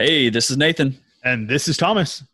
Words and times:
Hey, 0.00 0.30
this 0.30 0.50
is 0.50 0.56
Nathan. 0.56 0.98
And 1.24 1.46
this 1.46 1.68
is 1.68 1.76
Thomas. 1.76 2.24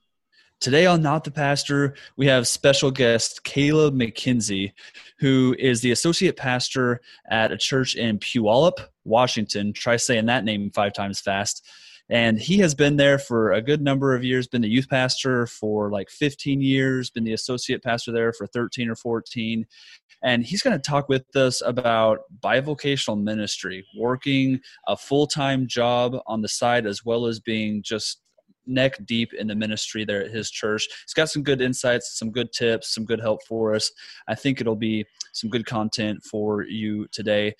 Today 0.61 0.87
on 0.87 1.03
Not 1.03 1.25
the 1.25 1.33
Pastor, 1.33 1.97
we 2.17 2.29
have 2.29 2.47
special 2.47 2.93
guest 2.93 3.43
Caleb 3.43 3.93
McKenzie, 3.93 4.71
who 5.19 5.57
is 5.59 5.81
the 5.81 5.91
associate 5.91 6.37
pastor 6.37 7.01
at 7.29 7.51
a 7.51 7.57
church 7.57 7.97
in 7.97 8.21
Puyallup, 8.21 8.79
Washington. 9.03 9.73
Try 9.73 9.97
saying 9.97 10.27
that 10.27 10.45
name 10.45 10.71
five 10.71 10.93
times 10.93 11.19
fast. 11.19 11.67
And 12.09 12.39
he 12.39 12.59
has 12.59 12.75
been 12.75 12.97
there 12.97 13.19
for 13.19 13.53
a 13.53 13.63
good 13.63 13.83
number 13.83 14.15
of 14.15 14.23
years, 14.23 14.47
been 14.47 14.63
the 14.63 14.69
youth 14.69 14.89
pastor 14.89 15.47
for 15.47 15.91
like 15.91 16.09
15 16.09 16.61
years, 16.61 17.11
been 17.11 17.25
the 17.25 17.33
associate 17.33 17.83
pastor 17.83 18.13
there 18.13 18.33
for 18.33 18.47
13 18.47 18.89
or 18.89 18.95
14. 18.95 19.67
And 20.23 20.45
he's 20.45 20.63
going 20.63 20.77
to 20.77 20.83
talk 20.83 21.09
with 21.09 21.35
us 21.35 21.63
about 21.63 22.21
bivocational 22.41 23.21
ministry, 23.23 23.85
working 23.97 24.61
a 24.87 24.97
full 24.97 25.27
time 25.27 25.67
job 25.67 26.17
on 26.27 26.43
the 26.43 26.49
side, 26.49 26.87
as 26.87 27.05
well 27.05 27.27
as 27.27 27.41
being 27.41 27.83
just 27.83 28.23
neck 28.67 28.97
deep 29.05 29.33
in 29.33 29.47
the 29.47 29.55
ministry 29.55 30.05
there 30.05 30.25
at 30.25 30.31
his 30.31 30.51
church. 30.51 30.87
He's 31.05 31.15
got 31.15 31.29
some 31.29 31.43
good 31.43 31.61
insights, 31.61 32.19
some 32.19 32.31
good 32.31 32.53
tips, 32.53 32.95
some 32.95 33.05
good 33.05 33.21
help 33.21 33.45
for 33.45 33.75
us. 33.75 33.91
I 34.29 34.35
think 34.35 34.61
it'll 34.61 34.77
be 34.77 35.05
some 35.33 35.51
good 35.51 35.67
content 35.67 36.23
for 36.25 36.63
you 36.63 37.07
today. 37.13 37.55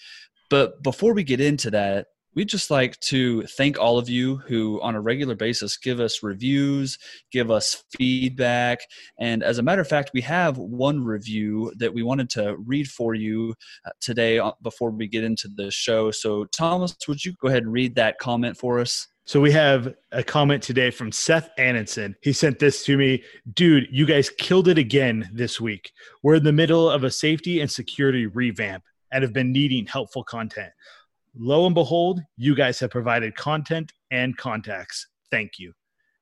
But 0.49 0.83
before 0.83 1.13
we 1.13 1.25
get 1.25 1.41
into 1.41 1.71
that, 1.73 2.07
we'd 2.37 2.49
just 2.49 2.71
like 2.71 3.01
to 3.01 3.43
thank 3.57 3.79
all 3.79 3.99
of 3.99 4.09
you 4.09 4.37
who 4.47 4.81
on 4.83 4.95
a 4.95 5.01
regular 5.01 5.35
basis 5.35 5.77
give 5.77 5.99
us 5.99 6.23
reviews 6.23 6.99
give 7.33 7.51
us 7.51 7.83
feedback 7.97 8.79
and 9.19 9.43
as 9.43 9.59
a 9.59 9.63
matter 9.63 9.81
of 9.81 9.89
fact 9.89 10.11
we 10.15 10.21
have 10.21 10.59
one 10.59 11.03
review 11.03 11.73
that 11.79 11.93
we 11.93 12.03
wanted 12.03 12.31
to 12.31 12.57
read 12.67 12.87
for 12.87 13.15
you 13.15 13.53
uh, 13.87 13.91
today 14.01 14.39
uh, 14.39 14.53
before 14.63 14.91
we 14.91 15.09
get 15.09 15.25
into 15.25 15.49
the 15.57 15.71
show 15.71 16.11
so 16.11 16.45
thomas 16.47 16.97
would 17.09 17.25
you 17.25 17.33
go 17.41 17.49
ahead 17.49 17.65
and 17.65 17.73
read 17.73 17.95
that 17.95 18.19
comment 18.19 18.57
for 18.57 18.79
us 18.79 19.09
so 19.29 19.41
we 19.41 19.51
have 19.51 19.93
a 20.13 20.23
comment 20.23 20.63
today 20.63 20.93
from 20.93 21.11
Seth 21.11 21.51
Annenson. 21.59 22.15
He 22.23 22.33
sent 22.33 22.61
this 22.61 22.85
to 22.85 22.97
me. 22.97 23.25
Dude, 23.55 23.89
you 23.91 24.07
guys 24.07 24.31
killed 24.31 24.69
it 24.69 24.79
again 24.79 25.29
this 25.33 25.61
week. 25.61 25.91
We're 26.23 26.37
in 26.37 26.45
the 26.45 26.53
middle 26.53 26.89
of 26.89 27.03
a 27.03 27.11
safety 27.11 27.61
and 27.61 27.69
security 27.69 28.27
revamp 28.27 28.85
and 29.11 29.25
have 29.25 29.33
been 29.33 29.51
needing 29.51 29.85
helpful 29.87 30.23
content 30.23 30.71
lo 31.39 31.67
and 31.67 31.75
behold, 31.75 32.21
you 32.37 32.55
guys 32.55 32.79
have 32.81 32.91
provided 32.91 33.35
content 33.37 33.93
and 34.11 34.37
contacts. 34.37 35.07
Thank 35.31 35.59
you. 35.59 35.73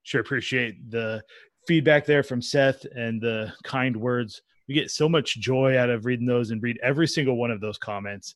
Sure 0.03 0.21
appreciate 0.21 0.91
the 0.91 1.23
feedback 1.67 2.05
there 2.05 2.23
from 2.23 2.43
Seth 2.43 2.85
and 2.95 3.21
the 3.21 3.53
kind 3.65 3.97
words. 3.97 4.43
We 4.69 4.75
get 4.75 4.91
so 4.91 5.09
much 5.09 5.41
joy 5.41 5.79
out 5.79 5.91
of 5.91 6.05
reading 6.05 6.27
those 6.27 6.51
and 6.51 6.63
read 6.63 6.79
every 6.83 7.07
single 7.07 7.37
one 7.37 7.51
of 7.51 7.61
those 7.61 7.79
comments. 7.79 8.35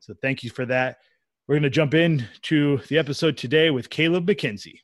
So 0.00 0.14
thank 0.22 0.42
you 0.42 0.50
for 0.50 0.66
that. 0.66 0.98
We're 1.46 1.56
going 1.56 1.62
to 1.64 1.70
jump 1.70 1.94
in 1.94 2.26
to 2.42 2.78
the 2.88 2.98
episode 2.98 3.36
today 3.36 3.70
with 3.70 3.90
Caleb 3.90 4.26
McKenzie. 4.26 4.78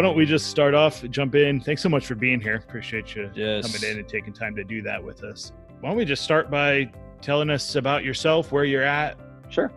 Why 0.00 0.06
don't 0.06 0.16
we 0.16 0.24
just 0.24 0.46
start 0.46 0.72
off, 0.72 1.04
jump 1.10 1.34
in? 1.34 1.60
Thanks 1.60 1.82
so 1.82 1.90
much 1.90 2.06
for 2.06 2.14
being 2.14 2.40
here. 2.40 2.54
Appreciate 2.54 3.14
you 3.14 3.30
yes. 3.34 3.66
coming 3.66 3.90
in 3.90 3.98
and 3.98 4.08
taking 4.08 4.32
time 4.32 4.56
to 4.56 4.64
do 4.64 4.80
that 4.80 5.04
with 5.04 5.22
us. 5.22 5.52
Why 5.80 5.90
don't 5.90 5.98
we 5.98 6.06
just 6.06 6.24
start 6.24 6.50
by 6.50 6.90
telling 7.20 7.50
us 7.50 7.76
about 7.76 8.02
yourself, 8.02 8.50
where 8.50 8.64
you're 8.64 8.82
at? 8.82 9.18
Sure, 9.50 9.70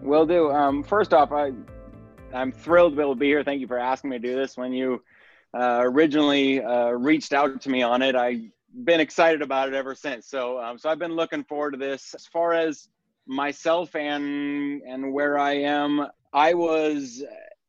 will 0.00 0.26
do. 0.26 0.52
Um, 0.52 0.84
first 0.84 1.12
off, 1.12 1.32
I 1.32 1.50
I'm 2.32 2.52
thrilled 2.52 2.92
to 2.92 2.96
be 2.96 3.02
able 3.02 3.14
to 3.14 3.18
be 3.18 3.26
here. 3.26 3.42
Thank 3.42 3.60
you 3.60 3.66
for 3.66 3.76
asking 3.76 4.10
me 4.10 4.20
to 4.20 4.22
do 4.22 4.36
this. 4.36 4.56
When 4.56 4.72
you 4.72 5.02
uh, 5.52 5.80
originally 5.82 6.62
uh, 6.62 6.90
reached 6.90 7.32
out 7.32 7.60
to 7.62 7.68
me 7.68 7.82
on 7.82 8.00
it, 8.00 8.14
I've 8.14 8.42
been 8.84 9.00
excited 9.00 9.42
about 9.42 9.66
it 9.66 9.74
ever 9.74 9.96
since. 9.96 10.28
So, 10.28 10.60
um, 10.60 10.78
so 10.78 10.88
I've 10.88 11.00
been 11.00 11.16
looking 11.16 11.42
forward 11.42 11.72
to 11.72 11.78
this. 11.78 12.14
As 12.14 12.26
far 12.26 12.52
as 12.52 12.90
myself 13.26 13.96
and 13.96 14.82
and 14.82 15.12
where 15.12 15.36
I 15.36 15.54
am, 15.54 16.06
I 16.32 16.54
was 16.54 17.24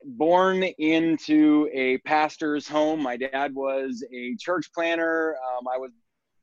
born 0.05 0.63
into 0.63 1.69
a 1.73 1.97
pastor's 1.99 2.67
home. 2.67 3.01
My 3.01 3.17
dad 3.17 3.53
was 3.53 4.03
a 4.13 4.35
church 4.39 4.71
planner. 4.73 5.35
Um, 5.35 5.67
I 5.67 5.77
was 5.77 5.91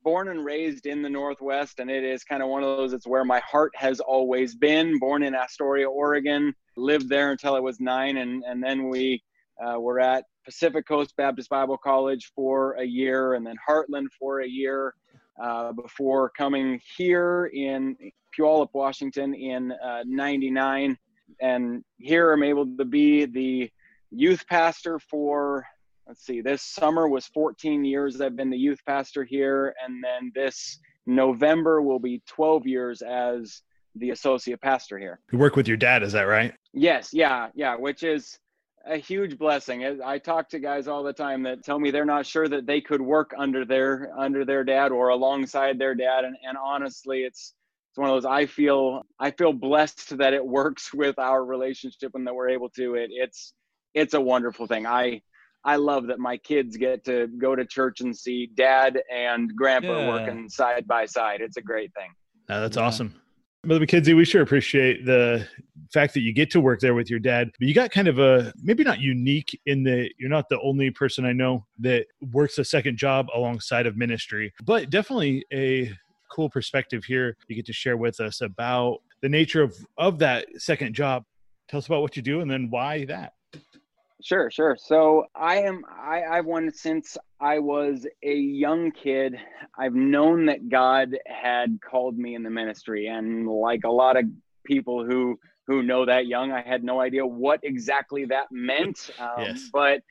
born 0.03 0.28
and 0.28 0.45
raised 0.45 0.87
in 0.87 1.00
the 1.00 1.09
Northwest, 1.09 1.78
and 1.78 1.91
it 1.91 2.03
is 2.03 2.25
kind 2.25 2.43
of 2.43 2.49
one 2.49 2.65
of 2.65 2.77
those, 2.77 2.93
it's 2.93 3.06
where 3.06 3.25
my 3.25 3.41
heart 3.41 3.73
has 3.77 4.00
always 4.00 4.55
been. 4.55 4.99
Born 4.99 5.23
in 5.23 5.34
Astoria, 5.34 5.89
Oregon, 5.89 6.55
lived 6.77 7.09
there 7.09 7.31
until 7.31 7.55
I 7.55 7.61
was 7.61 7.81
nine, 7.81 8.17
and, 8.17 8.43
and 8.45 8.62
then 8.62 8.89
we 8.89 9.23
uh, 9.65 9.79
were 9.79 10.00
at 10.00 10.25
Pacific 10.44 10.87
Coast 10.87 11.15
Baptist 11.17 11.49
Bible 11.49 11.79
College 11.79 12.33
for 12.34 12.73
a 12.73 12.84
year, 12.84 13.34
and 13.34 13.47
then 13.47 13.56
Heartland 13.69 14.09
for 14.19 14.41
a 14.41 14.49
year. 14.49 14.94
Uh, 15.43 15.73
before 15.73 16.31
coming 16.37 16.79
here 16.97 17.50
in 17.55 17.97
Puyallup, 18.39 18.69
Washington 18.75 19.33
in 19.33 19.73
uh, 19.73 20.03
99 20.06 20.97
and 21.41 21.84
here 21.98 22.32
I'm 22.32 22.43
able 22.43 22.66
to 22.76 22.84
be 22.84 23.25
the 23.25 23.70
youth 24.10 24.47
pastor 24.48 24.98
for 24.98 25.66
let's 26.06 26.25
see 26.25 26.41
this 26.41 26.62
summer 26.62 27.09
was 27.09 27.26
14 27.26 27.84
years 27.84 28.20
I've 28.20 28.37
been 28.37 28.50
the 28.50 28.59
youth 28.59 28.81
pastor 28.87 29.25
here 29.25 29.75
and 29.84 30.03
then 30.03 30.32
this 30.34 30.78
November 31.06 31.82
will 31.82 31.98
be 31.98 32.22
12 32.26 32.66
years 32.66 33.03
as 33.03 33.62
the 33.97 34.10
associate 34.10 34.60
pastor 34.60 34.98
here. 34.98 35.20
You 35.32 35.38
work 35.38 35.56
with 35.56 35.69
your 35.69 35.76
dad, 35.76 36.03
is 36.03 36.12
that 36.12 36.22
right? 36.22 36.54
Yes, 36.72 37.10
yeah, 37.12 37.49
yeah, 37.54 37.76
which 37.76 38.03
is 38.03 38.38
a 38.87 38.97
huge 38.97 39.38
blessing. 39.38 40.00
I 40.04 40.19
talk 40.19 40.49
to 40.50 40.59
guys 40.59 40.88
all 40.88 41.03
the 41.03 41.12
time 41.12 41.43
that 41.44 41.62
tell 41.62 41.78
me 41.78 41.91
they're 41.91 42.04
not 42.04 42.26
sure 42.26 42.49
that 42.49 42.66
they 42.66 42.81
could 42.81 43.03
work 43.03 43.32
under 43.37 43.64
their 43.64 44.10
under 44.16 44.44
their 44.44 44.64
dad 44.64 44.93
or 44.93 45.09
alongside 45.09 45.78
their 45.78 45.94
dad 45.94 46.25
and, 46.25 46.37
and 46.47 46.56
honestly 46.56 47.20
it's 47.20 47.54
it's 47.93 47.99
one 47.99 48.09
of 48.09 48.17
those 48.17 48.25
I 48.25 48.47
feel 48.47 49.03
I 49.21 49.33
feel 49.33 49.53
blessed 49.53 50.17
that 50.17 50.33
it 50.33 50.45
works 50.61 50.95
with 50.95 51.19
our 51.19 51.45
relationship 51.45 52.13
and 52.15 52.27
that 52.27 52.35
we're 52.35 52.49
able 52.49 52.71
to 52.71 52.95
it 52.95 53.11
it's 53.13 53.53
it's 53.95 54.15
a 54.15 54.21
wonderful 54.21 54.67
thing. 54.67 54.87
I 54.87 55.21
I 55.65 55.77
love 55.77 56.07
that 56.07 56.19
my 56.19 56.39
kids 56.39 56.77
get 56.77 57.05
to 57.05 57.29
go 57.39 57.55
to 57.55 57.65
church 57.65 58.01
and 58.01 58.17
see 58.17 58.51
dad 58.55 59.01
and 59.13 59.55
grandpa 59.55 60.01
yeah. 60.01 60.09
working 60.09 60.49
side 60.49 60.89
by 60.89 61.05
side. 61.05 61.41
It's 61.41 61.59
a 61.59 61.63
great 61.63 61.93
thing. 61.95 62.11
That's 62.49 62.77
yeah. 62.77 62.83
awesome. 62.83 63.15
Brother 63.65 63.87
McKenzie, 63.87 64.17
we 64.17 64.25
sure 64.25 64.43
appreciate 64.43 65.07
the 65.07 65.47
fact 65.93 66.15
that 66.15 66.23
you 66.23 66.33
get 66.33 66.51
to 66.51 66.61
work 66.61 66.81
there 66.81 66.95
with 66.95 67.09
your 67.09 67.21
dad. 67.21 67.51
But 67.61 67.69
you 67.69 67.75
got 67.75 67.93
kind 67.93 68.09
of 68.09 68.19
a 68.19 68.53
maybe 68.61 68.83
not 68.83 69.01
unique 69.01 69.57
in 69.67 69.85
that 69.85 70.11
you're 70.19 70.31
not 70.31 70.49
the 70.49 70.59
only 70.61 70.91
person 70.91 71.25
I 71.25 71.33
know 71.33 71.65
that 71.79 72.07
works 72.33 72.59
a 72.59 72.65
second 72.65 72.97
job 72.97 73.29
alongside 73.33 73.87
of 73.87 73.97
ministry, 73.97 74.53
but 74.65 74.91
definitely 74.91 75.45
a 75.53 75.93
cool 76.32 76.48
perspective 76.48 77.04
here 77.04 77.37
you 77.47 77.54
get 77.54 77.66
to 77.66 77.72
share 77.72 77.97
with 77.97 78.19
us 78.20 78.41
about 78.41 79.00
the 79.20 79.28
nature 79.28 79.62
of 79.62 79.76
of 79.98 80.19
that 80.19 80.47
second 80.59 80.94
job. 80.94 81.25
Tell 81.69 81.78
us 81.78 81.87
about 81.87 82.03
what 82.03 82.16
you 82.16 82.22
do 82.22 82.41
and 82.41 82.50
then 82.50 82.69
why 82.70 83.04
that. 83.06 83.34
Sure, 84.22 84.50
sure. 84.50 84.76
So 84.78 85.26
I 85.34 85.56
am 85.62 85.84
I, 85.91 86.22
I've 86.22 86.47
won 86.47 86.72
since 86.72 87.16
I 87.41 87.59
was 87.59 88.06
a 88.22 88.34
young 88.34 88.93
kid. 88.93 89.37
I've 89.76 89.94
known 89.94 90.47
that 90.47 90.69
God 90.69 91.19
had 91.26 91.81
called 91.81 92.16
me 92.16 92.34
in 92.34 92.43
the 92.43 92.50
ministry, 92.50 93.09
and 93.09 93.49
like 93.49 93.81
a 93.84 93.91
lot 93.91 94.16
of 94.16 94.25
people 94.64 95.04
who 95.04 95.38
who 95.66 95.82
know 95.82 96.06
that 96.06 96.26
young, 96.26 96.53
I 96.53 96.62
had 96.62 96.84
no 96.84 97.00
idea 97.00 97.26
what 97.26 97.60
exactly 97.62 98.25
that 98.26 98.47
meant. 98.50 99.10
Um, 99.19 99.28
yes. 99.38 99.69
But 99.72 100.03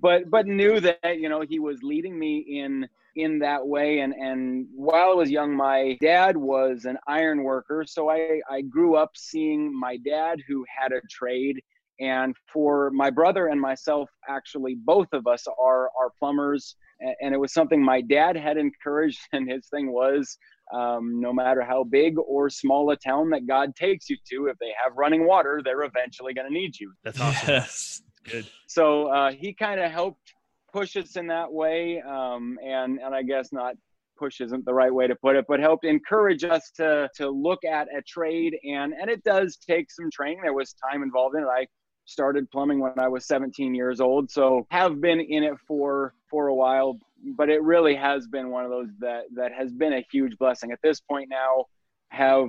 but 0.00 0.30
but 0.30 0.46
knew 0.46 0.80
that 0.80 1.18
you 1.18 1.28
know 1.28 1.42
He 1.42 1.58
was 1.58 1.82
leading 1.82 2.18
me 2.18 2.38
in 2.38 2.88
in 3.18 3.40
that 3.40 3.66
way. 3.66 4.00
And, 4.00 4.14
and 4.14 4.66
while 4.74 5.10
I 5.10 5.14
was 5.14 5.30
young, 5.30 5.54
my 5.54 5.98
dad 6.00 6.36
was 6.36 6.84
an 6.84 6.96
iron 7.06 7.42
worker. 7.42 7.84
So 7.86 8.08
I, 8.08 8.40
I 8.48 8.62
grew 8.62 8.96
up 8.96 9.10
seeing 9.16 9.78
my 9.78 9.96
dad 9.98 10.40
who 10.46 10.64
had 10.68 10.92
a 10.92 11.00
trade. 11.10 11.60
And 12.00 12.36
for 12.52 12.90
my 12.90 13.10
brother 13.10 13.48
and 13.48 13.60
myself, 13.60 14.08
actually, 14.28 14.76
both 14.76 15.08
of 15.12 15.26
us 15.26 15.44
are, 15.60 15.90
are 16.00 16.10
plumbers. 16.16 16.76
And 17.20 17.34
it 17.34 17.38
was 17.38 17.52
something 17.52 17.82
my 17.82 18.00
dad 18.00 18.36
had 18.36 18.56
encouraged. 18.56 19.18
And 19.32 19.50
his 19.50 19.66
thing 19.68 19.90
was 19.90 20.38
um, 20.72 21.20
no 21.20 21.32
matter 21.32 21.62
how 21.62 21.82
big 21.82 22.16
or 22.18 22.48
small 22.48 22.90
a 22.90 22.96
town 22.96 23.30
that 23.30 23.48
God 23.48 23.74
takes 23.74 24.08
you 24.08 24.16
to, 24.30 24.46
if 24.46 24.58
they 24.58 24.72
have 24.82 24.96
running 24.96 25.26
water, 25.26 25.60
they're 25.64 25.82
eventually 25.82 26.34
going 26.34 26.46
to 26.46 26.54
need 26.54 26.78
you. 26.78 26.92
That's 27.02 27.20
awesome. 27.20 27.48
Yes. 27.48 28.02
Good. 28.24 28.46
So 28.66 29.08
uh, 29.08 29.32
he 29.32 29.54
kind 29.54 29.80
of 29.80 29.90
helped 29.90 30.34
push 30.72 30.96
us 30.96 31.16
in 31.16 31.26
that 31.28 31.52
way, 31.52 32.00
um, 32.02 32.58
and 32.64 32.98
and 32.98 33.14
I 33.14 33.22
guess 33.22 33.52
not 33.52 33.74
push 34.18 34.40
isn't 34.40 34.64
the 34.64 34.74
right 34.74 34.92
way 34.92 35.06
to 35.06 35.14
put 35.14 35.36
it, 35.36 35.44
but 35.48 35.60
helped 35.60 35.84
encourage 35.84 36.44
us 36.44 36.70
to 36.76 37.08
to 37.16 37.30
look 37.30 37.64
at 37.64 37.88
a 37.96 38.02
trade, 38.02 38.56
and 38.64 38.92
and 38.92 39.10
it 39.10 39.22
does 39.24 39.56
take 39.56 39.90
some 39.90 40.10
training. 40.10 40.40
There 40.42 40.52
was 40.52 40.74
time 40.90 41.02
involved 41.02 41.36
in 41.36 41.42
it. 41.42 41.46
I 41.46 41.66
started 42.04 42.50
plumbing 42.50 42.80
when 42.80 42.98
I 42.98 43.06
was 43.06 43.26
17 43.26 43.74
years 43.74 44.00
old, 44.00 44.30
so 44.30 44.66
have 44.70 45.00
been 45.00 45.20
in 45.20 45.42
it 45.42 45.54
for 45.66 46.14
for 46.30 46.48
a 46.48 46.54
while. 46.54 46.98
But 47.36 47.48
it 47.48 47.62
really 47.62 47.96
has 47.96 48.28
been 48.28 48.50
one 48.50 48.64
of 48.64 48.70
those 48.70 48.88
that 49.00 49.24
that 49.34 49.52
has 49.52 49.72
been 49.72 49.92
a 49.92 50.04
huge 50.10 50.36
blessing. 50.38 50.72
At 50.72 50.80
this 50.82 51.00
point 51.00 51.28
now, 51.30 51.66
have 52.10 52.48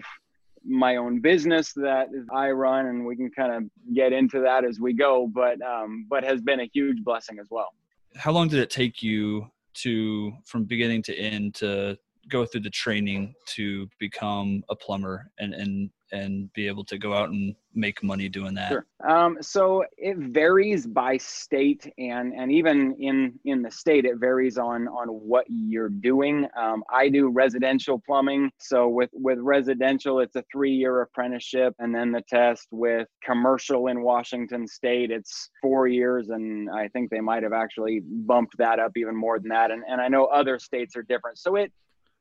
my 0.65 0.97
own 0.97 1.21
business 1.21 1.73
that 1.73 2.09
I 2.31 2.51
run, 2.51 2.87
and 2.87 3.05
we 3.05 3.15
can 3.15 3.31
kind 3.31 3.53
of 3.53 3.93
get 3.95 4.13
into 4.13 4.41
that 4.41 4.65
as 4.65 4.79
we 4.79 4.93
go. 4.93 5.27
But 5.27 5.61
um, 5.61 6.05
but 6.09 6.23
has 6.23 6.41
been 6.41 6.59
a 6.59 6.69
huge 6.73 7.03
blessing 7.03 7.39
as 7.39 7.47
well. 7.49 7.69
How 8.15 8.31
long 8.31 8.47
did 8.47 8.59
it 8.59 8.69
take 8.69 9.01
you 9.03 9.51
to 9.75 10.33
from 10.45 10.65
beginning 10.65 11.03
to 11.03 11.15
end 11.15 11.55
to 11.55 11.97
go 12.29 12.45
through 12.45 12.61
the 12.61 12.69
training 12.69 13.35
to 13.47 13.89
become 13.99 14.63
a 14.69 14.75
plumber 14.75 15.31
and 15.39 15.53
and 15.53 15.89
and 16.11 16.51
be 16.53 16.67
able 16.67 16.83
to 16.83 16.97
go 16.97 17.13
out 17.13 17.29
and 17.29 17.55
make 17.73 18.03
money 18.03 18.27
doing 18.27 18.53
that? 18.55 18.69
Sure. 18.69 18.85
Um, 19.07 19.37
so 19.41 19.83
it 19.97 20.17
varies 20.17 20.87
by 20.87 21.17
state, 21.17 21.91
and 21.97 22.33
and 22.33 22.51
even 22.51 22.95
in 22.99 23.39
in 23.45 23.61
the 23.61 23.71
state, 23.71 24.05
it 24.05 24.17
varies 24.17 24.57
on 24.57 24.87
on 24.87 25.07
what 25.07 25.45
you're 25.47 25.89
doing. 25.89 26.47
Um, 26.57 26.83
I 26.91 27.09
do 27.09 27.29
residential 27.29 28.01
plumbing, 28.05 28.51
so 28.57 28.87
with 28.87 29.09
with 29.13 29.39
residential, 29.39 30.19
it's 30.19 30.35
a 30.35 30.43
three 30.51 30.73
year 30.73 31.01
apprenticeship, 31.01 31.75
and 31.79 31.93
then 31.93 32.11
the 32.11 32.23
test. 32.27 32.67
With 32.71 33.07
commercial 33.23 33.87
in 33.87 34.01
Washington 34.01 34.67
State, 34.67 35.11
it's 35.11 35.49
four 35.61 35.87
years, 35.87 36.29
and 36.29 36.69
I 36.69 36.87
think 36.89 37.09
they 37.09 37.21
might 37.21 37.43
have 37.43 37.53
actually 37.53 38.01
bumped 38.03 38.57
that 38.57 38.79
up 38.79 38.91
even 38.97 39.15
more 39.15 39.39
than 39.39 39.49
that. 39.49 39.71
And 39.71 39.83
and 39.87 40.01
I 40.01 40.07
know 40.07 40.25
other 40.25 40.59
states 40.59 40.95
are 40.95 41.03
different, 41.03 41.37
so 41.37 41.55
it 41.55 41.71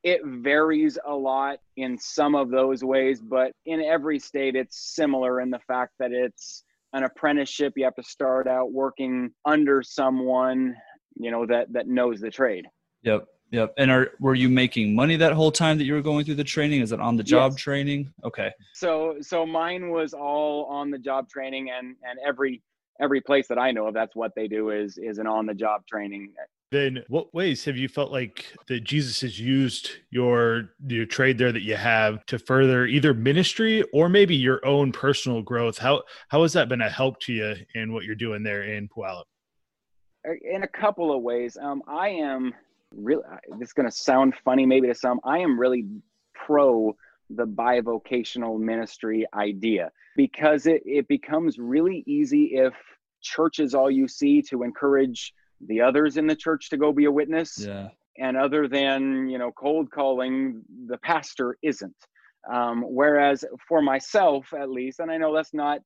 it 0.05 0.21
varies 0.25 0.99
a 1.07 1.15
lot 1.15 1.59
in 1.77 1.99
some 1.99 2.35
of 2.35 2.51
those 2.51 2.85
ways, 2.85 3.21
but 3.21 3.53
in 3.67 3.81
every 3.81 4.19
state, 4.19 4.55
it's 4.55 4.95
similar 4.95 5.41
in 5.41 5.51
the 5.51 5.59
fact 5.61 5.95
that 5.99 6.13
it's 6.13 6.65
an 6.93 7.03
apprenticeship. 7.03 7.73
You 7.77 7.85
have 7.85 7.97
to 7.97 8.03
start 8.03 8.47
out 8.47 8.73
working 8.73 9.31
under 9.45 9.83
someone, 9.83 10.75
you 11.17 11.31
know, 11.31 11.47
that 11.47 11.73
that 11.73 11.89
knows 11.89 12.21
the 12.21 12.31
trade. 12.31 12.67
Yep. 13.03 13.27
Yep. 13.51 13.75
And 13.79 13.91
are 13.91 14.11
were 14.21 14.35
you 14.35 14.49
making 14.49 14.95
money 14.95 15.17
that 15.17 15.33
whole 15.33 15.51
time 15.51 15.79
that 15.79 15.85
you 15.85 15.95
were 15.95 16.03
going 16.03 16.25
through 16.25 16.35
the 16.35 16.45
training? 16.45 16.83
Is 16.83 16.93
it 16.93 17.01
on 17.01 17.17
the 17.17 17.23
job 17.23 17.53
yes. 17.53 17.61
training? 17.61 18.13
Okay. 18.25 18.53
So 18.75 19.17
so 19.21 19.47
mine 19.47 19.91
was 19.91 20.13
all 20.13 20.67
on 20.67 20.91
the 20.91 20.99
job 20.99 21.29
training 21.31 21.71
and 21.71 21.97
and 22.03 22.19
every 22.27 22.63
every 23.01 23.21
place 23.21 23.49
that 23.49 23.59
I 23.59 23.71
know 23.71 23.87
of 23.87 23.95
that's 23.95 24.15
what 24.15 24.33
they 24.37 24.49
do 24.49 24.71
is 24.71 24.99
is 24.99 25.19
an 25.19 25.27
on 25.27 25.47
the 25.47 25.55
job 25.55 25.87
training 25.87 26.35
then 26.71 27.03
what 27.09 27.33
ways 27.33 27.65
have 27.65 27.77
you 27.77 27.89
felt 27.89 28.13
like 28.13 28.55
that 28.69 28.85
Jesus 28.85 29.21
has 29.23 29.41
used 29.41 29.91
your 30.11 30.71
your 30.87 31.07
trade 31.07 31.39
there 31.39 31.53
that 31.53 31.63
you 31.63 31.77
have 31.77 32.25
to 32.27 32.39
further 32.39 32.87
either 32.87 33.15
ministry 33.15 33.83
or 33.93 34.09
maybe 34.09 34.37
your 34.37 34.65
own 34.67 34.93
personal 34.93 35.43
growth? 35.43 35.79
How 35.79 36.03
how 36.29 36.43
has 36.43 36.53
that 36.53 36.69
been 36.69 36.83
a 36.83 36.91
help 36.91 37.21
to 37.21 37.33
you 37.33 37.55
in 37.75 37.93
what 37.93 38.05
you're 38.05 38.15
doing 38.15 38.43
there 38.43 38.65
in 38.65 38.89
Puyallup? 38.89 39.25
Uh, 40.29 40.33
in 40.43 40.63
a 40.63 40.69
couple 40.69 41.15
of 41.15 41.23
ways. 41.23 41.57
Um, 41.61 41.83
I 41.87 42.09
am 42.09 42.53
really. 42.95 43.23
This 43.59 43.69
is 43.69 43.73
going 43.73 43.89
to 43.89 43.97
sound 43.97 44.35
funny, 44.45 44.67
maybe 44.67 44.89
to 44.89 44.95
some. 44.95 45.21
I 45.25 45.39
am 45.39 45.59
really 45.59 45.87
pro 46.35 46.95
the 47.31 47.47
bivocational 47.47 48.59
ministry 48.59 49.27
idea 49.35 49.91
because 50.17 50.67
it, 50.67 50.83
it 50.87 51.07
becomes 51.09 51.59
really 51.59 52.03
easy 52.07 52.53
if 52.55 52.73
church 53.21 53.59
is 53.59 53.75
all 53.75 53.91
you 53.91 54.09
see 54.09 54.41
to 54.43 54.63
encourage 54.63 55.35
the 55.67 55.81
others 55.81 56.17
in 56.17 56.27
the 56.27 56.37
church 56.37 56.71
to 56.71 56.77
go 56.77 56.93
be 56.93 57.07
a 57.07 57.11
witness. 57.11 57.59
Yeah. 57.59 57.89
And 58.19 58.37
other 58.37 58.67
than, 58.67 59.29
you 59.29 59.39
know, 59.39 59.53
cold 59.53 59.91
calling, 59.91 60.63
the 60.87 60.99
pastor 60.99 61.57
isn't. 61.63 61.95
Um, 62.53 62.83
whereas 62.83 63.45
for 63.69 63.83
myself, 63.83 64.53
at 64.59 64.71
least, 64.71 65.01
and 65.01 65.11
I 65.11 65.19
know 65.19 65.35
that's 65.35 65.55
not 65.55 65.81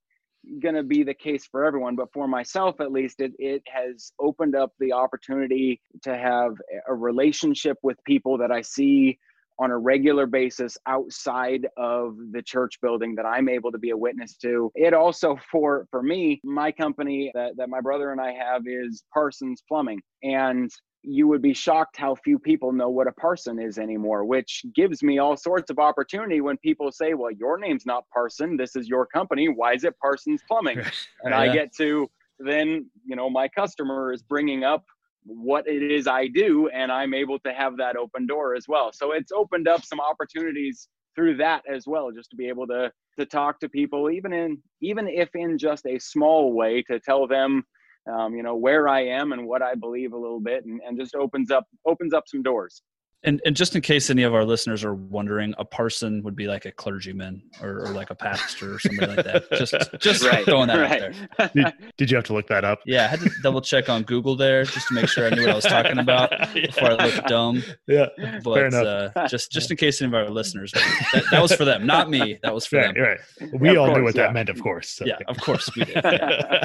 going 0.61 0.75
to 0.75 0.83
be 0.83 1.03
the 1.03 1.15
case 1.15 1.47
for 1.47 1.65
everyone, 1.65 1.95
but 1.97 2.13
for 2.13 2.27
myself 2.27 2.81
at 2.81 2.91
least, 2.91 3.21
it, 3.21 3.33
it 3.39 3.63
has 3.73 4.13
opened 4.19 4.57
up 4.57 4.73
the 4.81 4.93
opportunity 4.93 5.81
to 6.03 6.17
have 6.17 6.53
a 6.89 6.95
relationship 6.95 7.77
with 7.83 7.97
people 8.05 8.39
that 8.39 8.51
I 8.51 8.63
see 8.63 9.19
on 9.63 9.71
a 9.71 9.79
regular 9.79 10.27
basis 10.27 10.77
outside 10.87 11.69
of 11.77 12.17
the 12.33 12.43
church 12.43 12.81
building 12.83 13.15
that 13.15 13.25
I'm 13.25 13.49
able 13.49 13.71
to 13.71 13.79
be 13.79 13.91
a 13.91 13.97
witness 13.97 14.37
to. 14.39 14.73
It 14.75 14.93
also 14.93 15.39
for 15.51 15.87
for 15.91 16.03
me, 16.03 16.41
my 16.43 16.73
company 16.73 17.31
that, 17.35 17.57
that 17.57 17.69
my 17.69 17.81
brother 17.81 18.11
and 18.11 18.21
I 18.21 18.33
have 18.33 18.63
is 18.67 19.05
Parsons 19.15 19.63
Plumbing. 19.69 20.01
And 20.25 20.71
you 21.05 21.27
would 21.29 21.43
be 21.43 21.55
shocked 21.55 21.97
how 21.97 22.15
few 22.15 22.39
people 22.39 22.73
know 22.73 22.89
what 22.89 23.07
a 23.07 23.13
parson 23.13 23.61
is 23.61 23.79
anymore, 23.79 24.25
which 24.25 24.65
gives 24.75 25.03
me 25.03 25.19
all 25.19 25.37
sorts 25.37 25.71
of 25.71 25.79
opportunity 25.79 26.41
when 26.41 26.57
people 26.59 26.91
say, 26.91 27.15
Well, 27.15 27.31
your 27.33 27.59
name's 27.59 27.87
not 27.87 28.05
Parson, 28.13 28.57
this 28.57 28.75
is 28.75 28.89
your 28.89 29.07
company. 29.07 29.49
Why 29.49 29.75
is 29.75 29.85
it 29.85 29.95
Parsons 30.01 30.43
Plumbing? 30.49 30.81
And 31.25 31.33
yeah. 31.33 31.41
I 31.41 31.53
get 31.53 31.73
to 31.77 32.11
then, 32.41 32.91
you 33.05 33.15
know, 33.15 33.31
my 33.31 33.47
customer 33.47 34.13
is 34.13 34.23
bringing 34.23 34.65
up 34.65 34.85
what 35.25 35.67
it 35.69 35.83
is 35.83 36.07
I 36.07 36.27
do, 36.29 36.69
and 36.69 36.91
I'm 36.91 37.15
able 37.15 37.39
to 37.41 37.53
have 37.53 37.77
that 37.79 37.97
open 37.97 38.27
door 38.27 38.55
as 38.55 38.67
well. 38.69 38.93
So 38.93 39.13
it's 39.13 39.33
opened 39.33 39.69
up 39.69 39.85
some 39.85 40.01
opportunities 40.01 40.89
through 41.15 41.37
that 41.37 41.63
as 41.71 41.85
well, 41.87 42.11
just 42.11 42.31
to 42.31 42.37
be 42.37 42.49
able 42.49 42.67
to 42.69 42.93
to 43.19 43.27
talk 43.27 43.61
to 43.61 43.69
people, 43.69 44.11
even 44.11 44.33
in 44.33 44.59
even 44.81 45.07
if 45.09 45.29
in 45.35 45.59
just 45.59 45.87
a 45.87 45.99
small 45.99 46.53
way, 46.55 46.83
to 46.91 46.99
tell 46.99 47.27
them, 47.27 47.63
um, 48.11 48.35
you 48.35 48.43
know, 48.43 48.57
where 48.57 48.89
I 48.89 49.05
am 49.07 49.33
and 49.33 49.47
what 49.47 49.63
I 49.63 49.75
believe 49.75 50.13
a 50.13 50.19
little 50.19 50.41
bit, 50.41 50.65
and, 50.65 50.81
and 50.87 50.99
just 50.99 51.15
opens 51.15 51.51
up 51.51 51.67
opens 51.87 52.15
up 52.15 52.25
some 52.27 52.43
doors. 52.43 52.83
And, 53.25 53.41
and 53.45 53.55
just 53.55 53.77
in 53.77 53.83
case 53.83 54.11
any 54.11 54.25
of 54.25 54.35
our 54.35 54.45
listeners 54.45 54.83
are 54.83 54.95
wondering, 54.95 55.55
a 55.57 55.65
parson 55.65 56.23
would 56.25 56.35
be 56.35 56.49
like 56.49 56.65
a 56.65 56.73
clergyman 56.73 57.43
or, 57.63 57.87
or 57.87 57.89
like 57.91 58.11
a 58.11 58.17
pastor 58.17 58.75
or 58.75 58.79
something 58.81 59.09
like 59.09 59.25
that. 59.25 59.51
Just 59.63 59.75
just 60.01 60.25
right, 60.25 60.45
throwing 60.45 60.69
that 60.69 60.79
right. 60.79 61.03
out 61.03 61.13
there. 61.39 61.51
Did, 61.55 61.93
did, 61.97 62.11
you 62.11 62.17
have 62.17 62.25
to 62.25 62.33
look 62.33 62.49
that 62.49 62.65
up? 62.65 62.81
Yeah, 62.87 63.05
I 63.05 63.09
had 63.09 63.21
to 63.21 63.31
double 63.43 63.61
check 63.61 63.89
on 63.89 64.03
Google 64.03 64.35
there 64.35 64.65
just 64.65 64.89
to 64.89 64.95
make 64.95 65.09
sure 65.09 65.27
I 65.27 65.31
knew 65.31 65.43
what 65.43 65.51
I 65.51 65.55
was 65.55 65.65
talking 65.65 65.99
about 65.99 66.31
before 66.55 66.91
I 66.91 67.07
looked 67.07 67.29
dumb. 67.29 67.63
Yeah, 67.87 68.07
but 68.43 68.55
fair 68.55 68.67
enough. 68.67 69.13
Uh, 69.15 69.29
just 69.29 69.53
just 69.53 69.71
in 69.71 69.77
case 69.77 70.01
any 70.01 70.09
of 70.09 70.15
our 70.15 70.31
listeners, 70.31 70.73
that, 70.73 71.25
that, 71.31 71.43
was 71.43 71.53
for 71.55 71.65
them, 71.65 71.87
not 71.87 72.11
me. 72.11 72.39
That 72.43 72.55
was 72.55 72.67
for 72.67 72.79
right, 72.79 72.95
them. 72.95 73.03
Right. 73.03 73.61
We 73.61 73.71
yeah, 73.71 73.77
all 73.77 73.87
course, 73.87 73.97
knew 73.99 74.05
what 74.05 74.15
yeah. 74.17 74.23
that 74.23 74.33
meant, 74.33 74.49
of 74.49 74.61
course. 74.61 74.89
So. 74.89 75.05
Yeah, 75.05 75.19
of 75.29 75.39
course 75.39 75.71
we 75.77 75.85
did. 75.85 76.01
Yeah. 76.03 76.65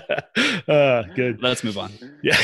Uh, 0.67 1.03
good. 1.15 1.41
Let's 1.41 1.63
move 1.63 1.77
on. 1.77 1.91
Yeah. 2.23 2.37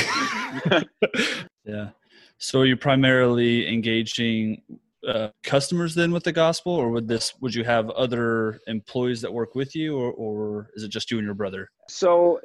yeah. 1.64 1.90
So 2.38 2.60
are 2.60 2.66
you 2.66 2.76
primarily 2.76 3.72
engaging 3.72 4.62
uh, 5.06 5.28
customers 5.42 5.94
then 5.94 6.12
with 6.12 6.24
the 6.24 6.32
gospel, 6.32 6.72
or 6.72 6.90
would 6.90 7.08
this 7.08 7.34
would 7.40 7.54
you 7.54 7.64
have 7.64 7.90
other 7.90 8.60
employees 8.66 9.20
that 9.20 9.32
work 9.32 9.54
with 9.54 9.74
you, 9.74 9.96
or, 9.96 10.12
or 10.12 10.70
is 10.74 10.82
it 10.82 10.88
just 10.88 11.10
you 11.10 11.18
and 11.18 11.24
your 11.24 11.34
brother? 11.34 11.70
So 11.88 12.40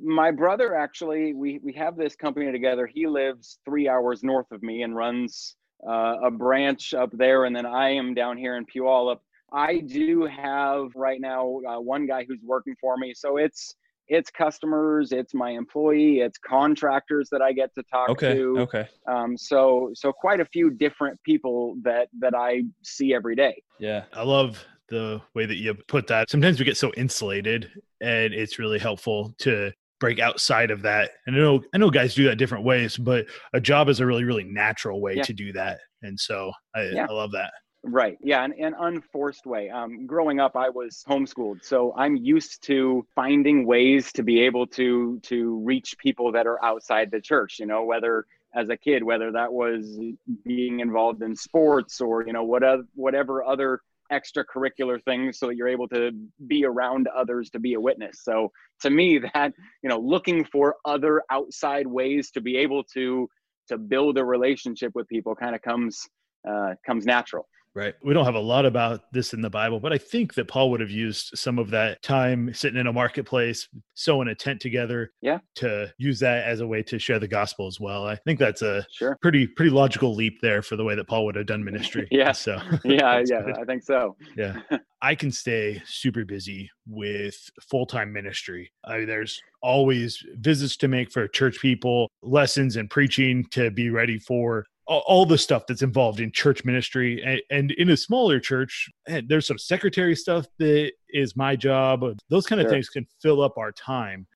my 0.00 0.30
brother 0.30 0.74
actually 0.74 1.34
we 1.34 1.58
we 1.58 1.72
have 1.74 1.96
this 1.96 2.14
company 2.14 2.52
together. 2.52 2.86
He 2.86 3.06
lives 3.06 3.58
three 3.64 3.88
hours 3.88 4.22
north 4.22 4.50
of 4.52 4.62
me 4.62 4.82
and 4.82 4.94
runs 4.94 5.56
uh, 5.86 6.16
a 6.24 6.30
branch 6.30 6.94
up 6.94 7.10
there, 7.12 7.44
and 7.44 7.54
then 7.54 7.66
I 7.66 7.90
am 7.90 8.14
down 8.14 8.38
here 8.38 8.56
in 8.56 8.64
Puyallup. 8.66 9.18
I 9.52 9.78
do 9.78 10.26
have 10.26 10.94
right 10.96 11.20
now 11.20 11.60
uh, 11.68 11.80
one 11.80 12.06
guy 12.06 12.24
who's 12.24 12.40
working 12.42 12.74
for 12.80 12.96
me, 12.96 13.12
so 13.14 13.36
it's 13.36 13.74
it's 14.08 14.30
customers, 14.30 15.12
it's 15.12 15.34
my 15.34 15.50
employee, 15.50 16.20
it's 16.20 16.38
contractors 16.38 17.28
that 17.30 17.42
I 17.42 17.52
get 17.52 17.74
to 17.74 17.82
talk 17.84 18.10
okay, 18.10 18.34
to. 18.34 18.58
Okay. 18.60 18.88
Um, 19.08 19.36
so 19.36 19.90
so 19.94 20.12
quite 20.12 20.40
a 20.40 20.44
few 20.44 20.70
different 20.70 21.22
people 21.22 21.76
that 21.82 22.08
that 22.18 22.34
I 22.34 22.62
see 22.82 23.14
every 23.14 23.36
day. 23.36 23.62
Yeah. 23.78 24.04
I 24.12 24.22
love 24.22 24.64
the 24.88 25.20
way 25.34 25.46
that 25.46 25.56
you 25.56 25.74
put 25.74 26.06
that. 26.08 26.30
Sometimes 26.30 26.58
we 26.58 26.64
get 26.64 26.76
so 26.76 26.92
insulated 26.96 27.70
and 28.00 28.34
it's 28.34 28.58
really 28.58 28.78
helpful 28.78 29.34
to 29.38 29.72
break 30.00 30.18
outside 30.18 30.70
of 30.70 30.82
that. 30.82 31.12
And 31.26 31.36
I 31.36 31.38
know 31.38 31.62
I 31.72 31.78
know 31.78 31.90
guys 31.90 32.14
do 32.14 32.24
that 32.24 32.36
different 32.36 32.64
ways, 32.64 32.96
but 32.96 33.26
a 33.54 33.60
job 33.60 33.88
is 33.88 34.00
a 34.00 34.06
really, 34.06 34.24
really 34.24 34.44
natural 34.44 35.00
way 35.00 35.14
yeah. 35.16 35.22
to 35.22 35.32
do 35.32 35.52
that. 35.54 35.78
And 36.02 36.18
so 36.18 36.52
I, 36.74 36.82
yeah. 36.82 37.06
I 37.08 37.12
love 37.12 37.32
that. 37.32 37.52
Right. 37.86 38.16
Yeah. 38.22 38.42
An, 38.44 38.54
an 38.58 38.74
unforced 38.78 39.44
way. 39.46 39.68
Um, 39.68 40.06
growing 40.06 40.40
up, 40.40 40.56
I 40.56 40.70
was 40.70 41.04
homeschooled, 41.06 41.62
so 41.62 41.94
I'm 41.96 42.16
used 42.16 42.62
to 42.64 43.06
finding 43.14 43.66
ways 43.66 44.10
to 44.12 44.22
be 44.22 44.40
able 44.40 44.66
to 44.68 45.20
to 45.24 45.58
reach 45.58 45.98
people 45.98 46.32
that 46.32 46.46
are 46.46 46.62
outside 46.64 47.10
the 47.10 47.20
church. 47.20 47.58
You 47.58 47.66
know, 47.66 47.84
whether 47.84 48.24
as 48.54 48.70
a 48.70 48.76
kid, 48.76 49.02
whether 49.02 49.32
that 49.32 49.52
was 49.52 49.98
being 50.44 50.80
involved 50.80 51.22
in 51.22 51.36
sports 51.36 52.00
or 52.00 52.26
you 52.26 52.32
know 52.32 52.44
whatever 52.44 52.84
whatever 52.94 53.44
other 53.44 53.80
extracurricular 54.10 55.02
things, 55.04 55.38
so 55.38 55.48
that 55.48 55.56
you're 55.56 55.68
able 55.68 55.88
to 55.88 56.10
be 56.46 56.64
around 56.64 57.06
others 57.08 57.50
to 57.50 57.58
be 57.58 57.74
a 57.74 57.80
witness. 57.80 58.20
So 58.22 58.50
to 58.80 58.88
me, 58.88 59.18
that 59.34 59.52
you 59.82 59.90
know, 59.90 59.98
looking 59.98 60.44
for 60.46 60.76
other 60.86 61.22
outside 61.30 61.86
ways 61.86 62.30
to 62.30 62.40
be 62.40 62.56
able 62.56 62.82
to 62.94 63.28
to 63.68 63.76
build 63.76 64.16
a 64.16 64.24
relationship 64.24 64.92
with 64.94 65.06
people 65.08 65.34
kind 65.34 65.54
of 65.54 65.60
comes 65.60 66.08
uh, 66.48 66.74
comes 66.86 67.04
natural. 67.04 67.46
Right. 67.74 67.94
We 68.04 68.14
don't 68.14 68.24
have 68.24 68.36
a 68.36 68.40
lot 68.40 68.66
about 68.66 69.12
this 69.12 69.34
in 69.34 69.40
the 69.40 69.50
Bible, 69.50 69.80
but 69.80 69.92
I 69.92 69.98
think 69.98 70.34
that 70.34 70.46
Paul 70.46 70.70
would 70.70 70.80
have 70.80 70.92
used 70.92 71.32
some 71.34 71.58
of 71.58 71.70
that 71.70 72.00
time 72.02 72.54
sitting 72.54 72.78
in 72.78 72.86
a 72.86 72.92
marketplace, 72.92 73.68
sewing 73.94 74.28
a 74.28 74.34
tent 74.34 74.60
together, 74.60 75.10
yeah, 75.20 75.38
to 75.56 75.92
use 75.98 76.20
that 76.20 76.44
as 76.44 76.60
a 76.60 76.66
way 76.66 76.84
to 76.84 77.00
share 77.00 77.18
the 77.18 77.26
gospel 77.26 77.66
as 77.66 77.80
well. 77.80 78.06
I 78.06 78.14
think 78.14 78.38
that's 78.38 78.62
a 78.62 78.86
sure. 78.92 79.18
pretty 79.20 79.48
pretty 79.48 79.72
logical 79.72 80.14
leap 80.14 80.40
there 80.40 80.62
for 80.62 80.76
the 80.76 80.84
way 80.84 80.94
that 80.94 81.08
Paul 81.08 81.24
would 81.24 81.34
have 81.34 81.46
done 81.46 81.64
ministry. 81.64 82.06
yeah. 82.12 82.30
So 82.30 82.60
yeah, 82.84 83.20
yeah, 83.26 83.42
good. 83.42 83.58
I 83.58 83.64
think 83.64 83.82
so. 83.82 84.16
Yeah. 84.36 84.60
I 85.02 85.16
can 85.16 85.32
stay 85.32 85.82
super 85.84 86.24
busy 86.24 86.70
with 86.86 87.36
full 87.60 87.86
time 87.86 88.12
ministry. 88.12 88.70
I, 88.84 88.98
mean, 88.98 89.06
there's 89.08 89.42
always 89.62 90.24
visits 90.36 90.76
to 90.76 90.88
make 90.88 91.10
for 91.10 91.26
church 91.26 91.58
people, 91.60 92.08
lessons 92.22 92.76
and 92.76 92.88
preaching 92.88 93.44
to 93.50 93.72
be 93.72 93.90
ready 93.90 94.18
for 94.18 94.64
all 94.86 95.24
the 95.24 95.38
stuff 95.38 95.66
that's 95.66 95.82
involved 95.82 96.20
in 96.20 96.30
church 96.30 96.64
ministry 96.64 97.22
and, 97.24 97.40
and 97.50 97.70
in 97.72 97.90
a 97.90 97.96
smaller 97.96 98.38
church 98.38 98.90
eh, 99.08 99.22
there's 99.26 99.46
some 99.46 99.58
secretary 99.58 100.14
stuff 100.14 100.46
that 100.58 100.92
is 101.08 101.36
my 101.36 101.56
job 101.56 102.04
those 102.28 102.46
kind 102.46 102.60
of 102.60 102.66
sure. 102.66 102.72
things 102.72 102.88
can 102.88 103.06
fill 103.22 103.42
up 103.42 103.56
our 103.56 103.72
time. 103.72 104.26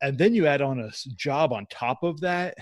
And 0.00 0.18
then 0.18 0.34
you 0.34 0.46
add 0.48 0.62
on 0.62 0.80
a 0.80 0.90
job 1.14 1.52
on 1.52 1.66
top 1.70 2.02
of 2.02 2.20
that 2.20 2.56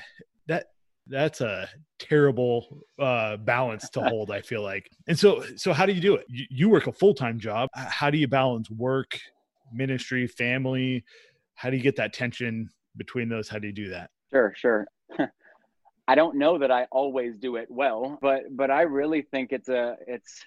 that 0.49 0.67
that's 1.07 1.41
a 1.41 1.69
terrible 1.99 2.85
uh, 2.99 3.39
balance 3.39 3.89
to 3.91 4.03
hold 4.09 4.31
i 4.31 4.43
feel 4.43 4.63
like. 4.63 4.91
And 5.09 5.19
so 5.19 5.43
so 5.57 5.73
how 5.73 5.87
do 5.87 5.93
you 5.93 6.01
do 6.01 6.15
it? 6.17 6.27
You, 6.29 6.45
you 6.51 6.69
work 6.69 6.87
a 6.87 6.93
full-time 6.93 7.39
job. 7.39 7.71
How 7.75 8.11
do 8.11 8.19
you 8.19 8.29
balance 8.29 8.71
work 8.71 9.19
ministry 9.73 10.27
family? 10.27 11.05
How 11.55 11.71
do 11.71 11.77
you 11.77 11.83
get 11.83 11.97
that 11.97 12.13
tension 12.13 12.69
between 12.97 13.29
those? 13.31 13.49
How 13.49 13.59
do 13.59 13.67
you 13.67 13.73
do 13.73 13.89
that? 13.89 14.11
Sure 14.31 14.53
sure 14.57 14.87
I 16.11 16.17
don't 16.17 16.37
know 16.37 16.59
that 16.59 16.73
I 16.73 16.87
always 16.91 17.39
do 17.39 17.55
it 17.55 17.69
well, 17.71 18.19
but 18.21 18.41
but 18.51 18.69
I 18.69 18.83
really 18.83 19.23
think 19.23 19.53
it's 19.53 19.69
a 19.69 19.95
it's 20.09 20.45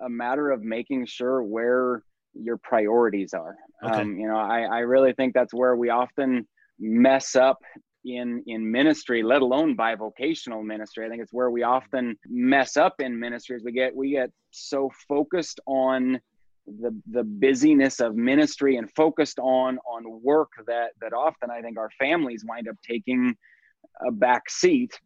a 0.00 0.08
matter 0.08 0.50
of 0.50 0.62
making 0.62 1.04
sure 1.04 1.42
where 1.42 2.02
your 2.32 2.56
priorities 2.56 3.34
are. 3.34 3.56
Okay. 3.84 4.00
Um, 4.00 4.16
you 4.18 4.26
know, 4.26 4.38
I, 4.38 4.62
I 4.62 4.78
really 4.78 5.12
think 5.12 5.34
that's 5.34 5.52
where 5.52 5.76
we 5.76 5.90
often 5.90 6.48
mess 6.78 7.36
up 7.36 7.58
in 8.06 8.42
in 8.46 8.70
ministry, 8.70 9.22
let 9.22 9.42
alone 9.42 9.76
bivocational 9.76 10.64
ministry. 10.64 11.04
I 11.04 11.10
think 11.10 11.20
it's 11.20 11.32
where 11.32 11.50
we 11.50 11.62
often 11.62 12.16
mess 12.26 12.78
up 12.78 12.94
in 12.98 13.20
ministries. 13.20 13.62
We 13.62 13.72
get 13.72 13.94
we 13.94 14.12
get 14.12 14.30
so 14.50 14.90
focused 15.06 15.60
on 15.66 16.18
the 16.66 16.98
the 17.10 17.22
busyness 17.22 18.00
of 18.00 18.16
ministry 18.16 18.78
and 18.78 18.90
focused 18.96 19.38
on 19.40 19.78
on 19.86 20.22
work 20.22 20.52
that 20.66 20.92
that 21.02 21.12
often 21.12 21.50
I 21.50 21.60
think 21.60 21.76
our 21.76 21.90
families 21.98 22.46
wind 22.48 22.66
up 22.66 22.76
taking 22.82 23.36
a 24.06 24.10
back 24.10 24.48
seat. 24.50 24.98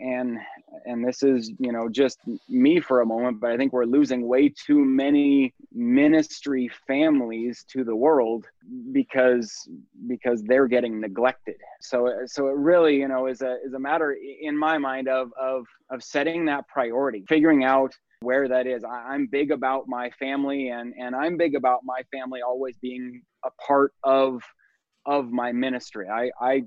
And 0.00 0.38
and 0.84 1.06
this 1.06 1.22
is 1.22 1.52
you 1.58 1.72
know 1.72 1.88
just 1.88 2.18
me 2.50 2.80
for 2.80 3.00
a 3.00 3.06
moment 3.06 3.40
but 3.40 3.50
i 3.50 3.56
think 3.56 3.72
we're 3.72 3.86
losing 3.86 4.28
way 4.28 4.50
too 4.50 4.84
many 4.84 5.54
ministry 5.72 6.70
families 6.86 7.64
to 7.70 7.84
the 7.84 7.94
world 7.94 8.46
because 8.92 9.68
because 10.06 10.42
they're 10.44 10.66
getting 10.66 11.00
neglected. 11.00 11.56
So 11.80 12.22
so 12.26 12.48
it 12.48 12.56
really 12.56 12.96
you 12.96 13.08
know 13.08 13.26
is 13.26 13.42
a 13.42 13.58
is 13.64 13.74
a 13.74 13.78
matter 13.78 14.16
in 14.40 14.56
my 14.56 14.78
mind 14.78 15.08
of 15.08 15.32
of 15.40 15.66
of 15.90 16.02
setting 16.02 16.46
that 16.46 16.66
priority 16.68 17.24
figuring 17.28 17.64
out 17.64 17.92
where 18.20 18.48
that 18.48 18.66
is. 18.66 18.82
I, 18.84 19.14
i'm 19.14 19.26
big 19.26 19.50
about 19.50 19.86
my 19.86 20.10
family 20.10 20.70
and 20.70 20.94
and 20.98 21.14
i'm 21.14 21.36
big 21.36 21.54
about 21.54 21.80
my 21.84 22.00
family 22.10 22.40
always 22.40 22.76
being 22.78 23.22
a 23.44 23.50
part 23.66 23.92
of 24.02 24.42
of 25.04 25.30
my 25.30 25.52
ministry. 25.52 26.08
I 26.08 26.30
i 26.40 26.62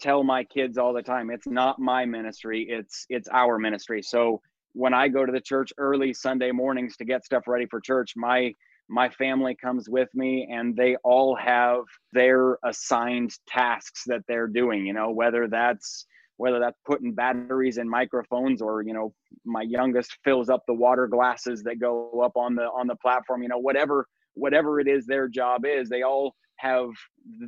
tell 0.00 0.24
my 0.24 0.44
kids 0.44 0.78
all 0.78 0.92
the 0.92 1.02
time 1.02 1.30
it's 1.30 1.46
not 1.46 1.78
my 1.78 2.04
ministry 2.04 2.66
it's 2.68 3.06
it's 3.08 3.28
our 3.32 3.58
ministry. 3.58 4.02
So 4.02 4.40
when 4.74 4.92
i 4.92 5.08
go 5.08 5.24
to 5.24 5.32
the 5.32 5.40
church 5.40 5.72
early 5.78 6.12
sunday 6.12 6.50
mornings 6.50 6.96
to 6.96 7.04
get 7.04 7.24
stuff 7.24 7.44
ready 7.46 7.64
for 7.66 7.80
church 7.80 8.12
my 8.16 8.52
my 8.88 9.08
family 9.08 9.54
comes 9.54 9.88
with 9.88 10.08
me 10.14 10.46
and 10.52 10.76
they 10.76 10.96
all 11.04 11.34
have 11.36 11.84
their 12.12 12.58
assigned 12.64 13.30
tasks 13.48 14.02
that 14.06 14.20
they're 14.28 14.48
doing 14.48 14.84
you 14.84 14.92
know 14.92 15.10
whether 15.10 15.48
that's 15.48 16.06
whether 16.36 16.58
that's 16.58 16.78
putting 16.84 17.14
batteries 17.14 17.78
in 17.78 17.88
microphones 17.88 18.60
or 18.60 18.82
you 18.82 18.92
know 18.92 19.14
my 19.44 19.62
youngest 19.62 20.18
fills 20.24 20.48
up 20.48 20.62
the 20.66 20.74
water 20.74 21.06
glasses 21.06 21.62
that 21.62 21.80
go 21.80 22.20
up 22.22 22.32
on 22.36 22.54
the 22.54 22.64
on 22.64 22.86
the 22.86 22.96
platform 22.96 23.42
you 23.42 23.48
know 23.48 23.58
whatever 23.58 24.06
whatever 24.34 24.80
it 24.80 24.88
is 24.88 25.06
their 25.06 25.28
job 25.28 25.64
is 25.64 25.88
they 25.88 26.02
all 26.02 26.34
have 26.56 26.88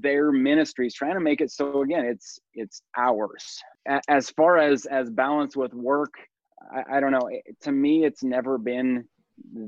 their 0.00 0.32
ministries 0.32 0.94
trying 0.94 1.14
to 1.14 1.20
make 1.20 1.40
it 1.40 1.50
so 1.50 1.82
again 1.82 2.04
it's 2.04 2.38
it's 2.54 2.82
ours. 2.96 3.62
As 4.08 4.30
far 4.30 4.58
as 4.58 4.86
as 4.86 5.10
balance 5.10 5.56
with 5.56 5.74
work 5.74 6.14
I, 6.74 6.96
I, 6.96 7.00
don't 7.00 7.12
know. 7.12 7.28
To 7.62 7.72
me 7.72 8.04
it's 8.04 8.22
never 8.24 8.58
been 8.58 9.04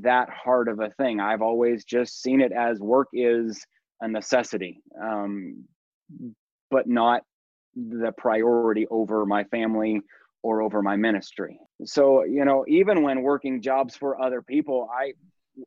that 0.02 0.28
hard 0.30 0.68
of 0.68 0.80
a 0.80 0.90
thing. 0.90 1.21
I've 1.21 1.42
always 1.42 1.85
just 1.85 2.23
seen 2.23 2.40
it 2.40 2.52
as 2.52 2.80
work 2.80 3.09
is 3.12 3.64
a 4.00 4.09
necessity 4.09 4.83
um, 5.00 5.64
but 6.71 6.87
not 6.87 7.23
the 7.76 8.12
priority 8.16 8.87
over 8.90 9.25
my 9.26 9.45
family 9.45 10.00
or 10.42 10.62
over 10.62 10.83
my 10.83 10.97
ministry. 10.97 11.59
So 11.85 12.25
you 12.25 12.45
know 12.45 12.64
even 12.66 13.02
when 13.02 13.23
working 13.23 13.61
jobs 13.61 13.97
for 13.97 14.21
other 14.21 14.42
people 14.42 14.88
i 14.92 15.12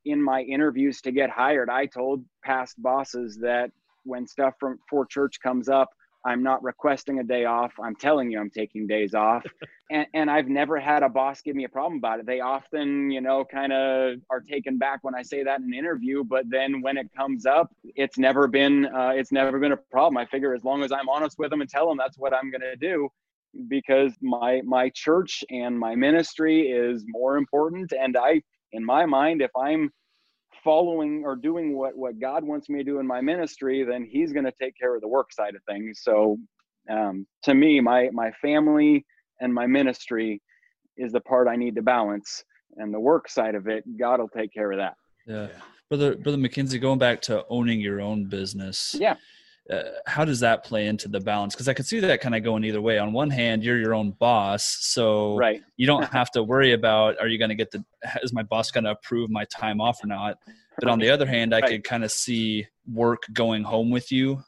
in 0.05 0.21
my 0.21 0.41
interviews 0.41 1.01
to 1.01 1.11
get 1.11 1.29
hired, 1.29 1.69
I 1.69 1.85
told 1.85 2.23
past 2.43 2.81
bosses 2.81 3.37
that 3.41 3.71
when 4.03 4.27
stuff 4.27 4.55
from 4.59 4.79
for 4.89 5.05
church 5.05 5.39
comes 5.41 5.69
up, 5.69 5.89
I'm 6.25 6.43
not 6.43 6.63
requesting 6.63 7.19
a 7.19 7.23
day 7.23 7.45
off. 7.45 7.73
I'm 7.81 7.95
telling 7.95 8.29
you, 8.29 8.39
I'm 8.39 8.49
taking 8.49 8.85
days 8.85 9.13
off. 9.13 9.43
and, 9.91 10.05
and 10.13 10.29
I've 10.29 10.47
never 10.47 10.79
had 10.79 11.03
a 11.03 11.09
boss 11.09 11.41
give 11.41 11.55
me 11.55 11.63
a 11.63 11.69
problem 11.69 11.97
about 11.97 12.19
it. 12.19 12.25
They 12.25 12.41
often, 12.41 13.09
you 13.09 13.21
know, 13.21 13.43
kind 13.43 13.73
of 13.73 14.19
are 14.29 14.41
taken 14.41 14.77
back 14.77 14.99
when 15.01 15.15
I 15.15 15.23
say 15.23 15.43
that 15.43 15.59
in 15.59 15.65
an 15.65 15.73
interview. 15.73 16.23
But 16.23 16.45
then 16.49 16.81
when 16.81 16.97
it 16.97 17.07
comes 17.17 17.45
up, 17.45 17.71
it's 17.95 18.17
never 18.17 18.47
been, 18.47 18.85
uh, 18.85 19.13
it's 19.15 19.31
never 19.31 19.57
been 19.59 19.71
a 19.71 19.77
problem. 19.77 20.17
I 20.17 20.25
figure 20.25 20.53
as 20.53 20.63
long 20.63 20.83
as 20.83 20.91
I'm 20.91 21.09
honest 21.09 21.39
with 21.39 21.49
them 21.49 21.61
and 21.61 21.69
tell 21.69 21.87
them 21.87 21.97
that's 21.97 22.17
what 22.17 22.33
I'm 22.33 22.51
going 22.51 22.61
to 22.61 22.75
do, 22.75 23.09
because 23.67 24.13
my 24.21 24.61
my 24.63 24.89
church 24.89 25.43
and 25.49 25.77
my 25.77 25.95
ministry 25.95 26.69
is 26.69 27.03
more 27.07 27.37
important. 27.37 27.93
And 27.99 28.15
I 28.15 28.41
in 28.71 28.83
my 28.85 29.05
mind, 29.05 29.41
if 29.41 29.51
I'm 29.55 29.91
following 30.63 31.23
or 31.25 31.35
doing 31.35 31.75
what 31.75 31.97
what 31.97 32.19
God 32.19 32.43
wants 32.43 32.69
me 32.69 32.79
to 32.79 32.83
do 32.83 32.99
in 32.99 33.07
my 33.07 33.21
ministry, 33.21 33.83
then 33.83 34.07
He's 34.09 34.31
going 34.31 34.45
to 34.45 34.53
take 34.59 34.77
care 34.77 34.95
of 34.95 35.01
the 35.01 35.07
work 35.07 35.33
side 35.33 35.55
of 35.55 35.61
things. 35.67 36.01
So, 36.03 36.37
um, 36.89 37.25
to 37.43 37.53
me, 37.53 37.79
my 37.79 38.09
my 38.11 38.31
family 38.41 39.05
and 39.39 39.53
my 39.53 39.67
ministry 39.67 40.41
is 40.97 41.11
the 41.11 41.21
part 41.21 41.47
I 41.47 41.55
need 41.55 41.75
to 41.75 41.81
balance, 41.81 42.43
and 42.77 42.93
the 42.93 42.99
work 42.99 43.29
side 43.29 43.55
of 43.55 43.67
it, 43.67 43.83
God 43.97 44.19
will 44.19 44.29
take 44.29 44.53
care 44.53 44.71
of 44.71 44.77
that. 44.77 44.93
Yeah, 45.25 45.47
brother, 45.89 46.15
brother 46.15 46.37
McKenzie, 46.37 46.81
going 46.81 46.99
back 46.99 47.21
to 47.23 47.45
owning 47.49 47.79
your 47.79 48.01
own 48.01 48.25
business. 48.25 48.95
Yeah, 48.99 49.15
uh, 49.69 49.83
how 50.05 50.25
does 50.25 50.39
that 50.39 50.63
play 50.63 50.87
into 50.87 51.07
the 51.07 51.19
balance? 51.19 51.53
Because 51.53 51.67
I 51.67 51.73
could 51.73 51.85
see 51.85 51.99
that 51.99 52.21
kind 52.21 52.35
of 52.35 52.43
going 52.43 52.63
either 52.63 52.81
way. 52.81 52.97
On 52.97 53.13
one 53.13 53.29
hand, 53.29 53.63
you're 53.63 53.77
your 53.77 53.93
own 53.93 54.11
boss, 54.11 54.77
so 54.81 55.37
right. 55.37 55.61
you 55.77 55.85
don't 55.85 56.11
have 56.11 56.31
to 56.31 56.43
worry 56.43 56.73
about 56.73 57.19
are 57.19 57.27
you 57.27 57.37
going 57.37 57.49
to 57.49 57.55
get 57.55 57.71
the 57.71 57.83
is 58.23 58.33
my 58.33 58.43
boss 58.43 58.71
going 58.71 58.85
to 58.85 58.91
approve 58.91 59.29
my 59.29 59.45
time 59.45 59.79
off 59.79 60.03
or 60.03 60.07
not. 60.07 60.37
But 60.79 60.89
on 60.89 60.99
the 60.99 61.09
other 61.09 61.27
hand, 61.27 61.53
I 61.53 61.59
right. 61.59 61.69
could 61.69 61.83
kind 61.83 62.03
of 62.03 62.11
see 62.11 62.65
work 62.91 63.23
going 63.33 63.63
home 63.63 63.91
with 63.91 64.11
you. 64.11 64.41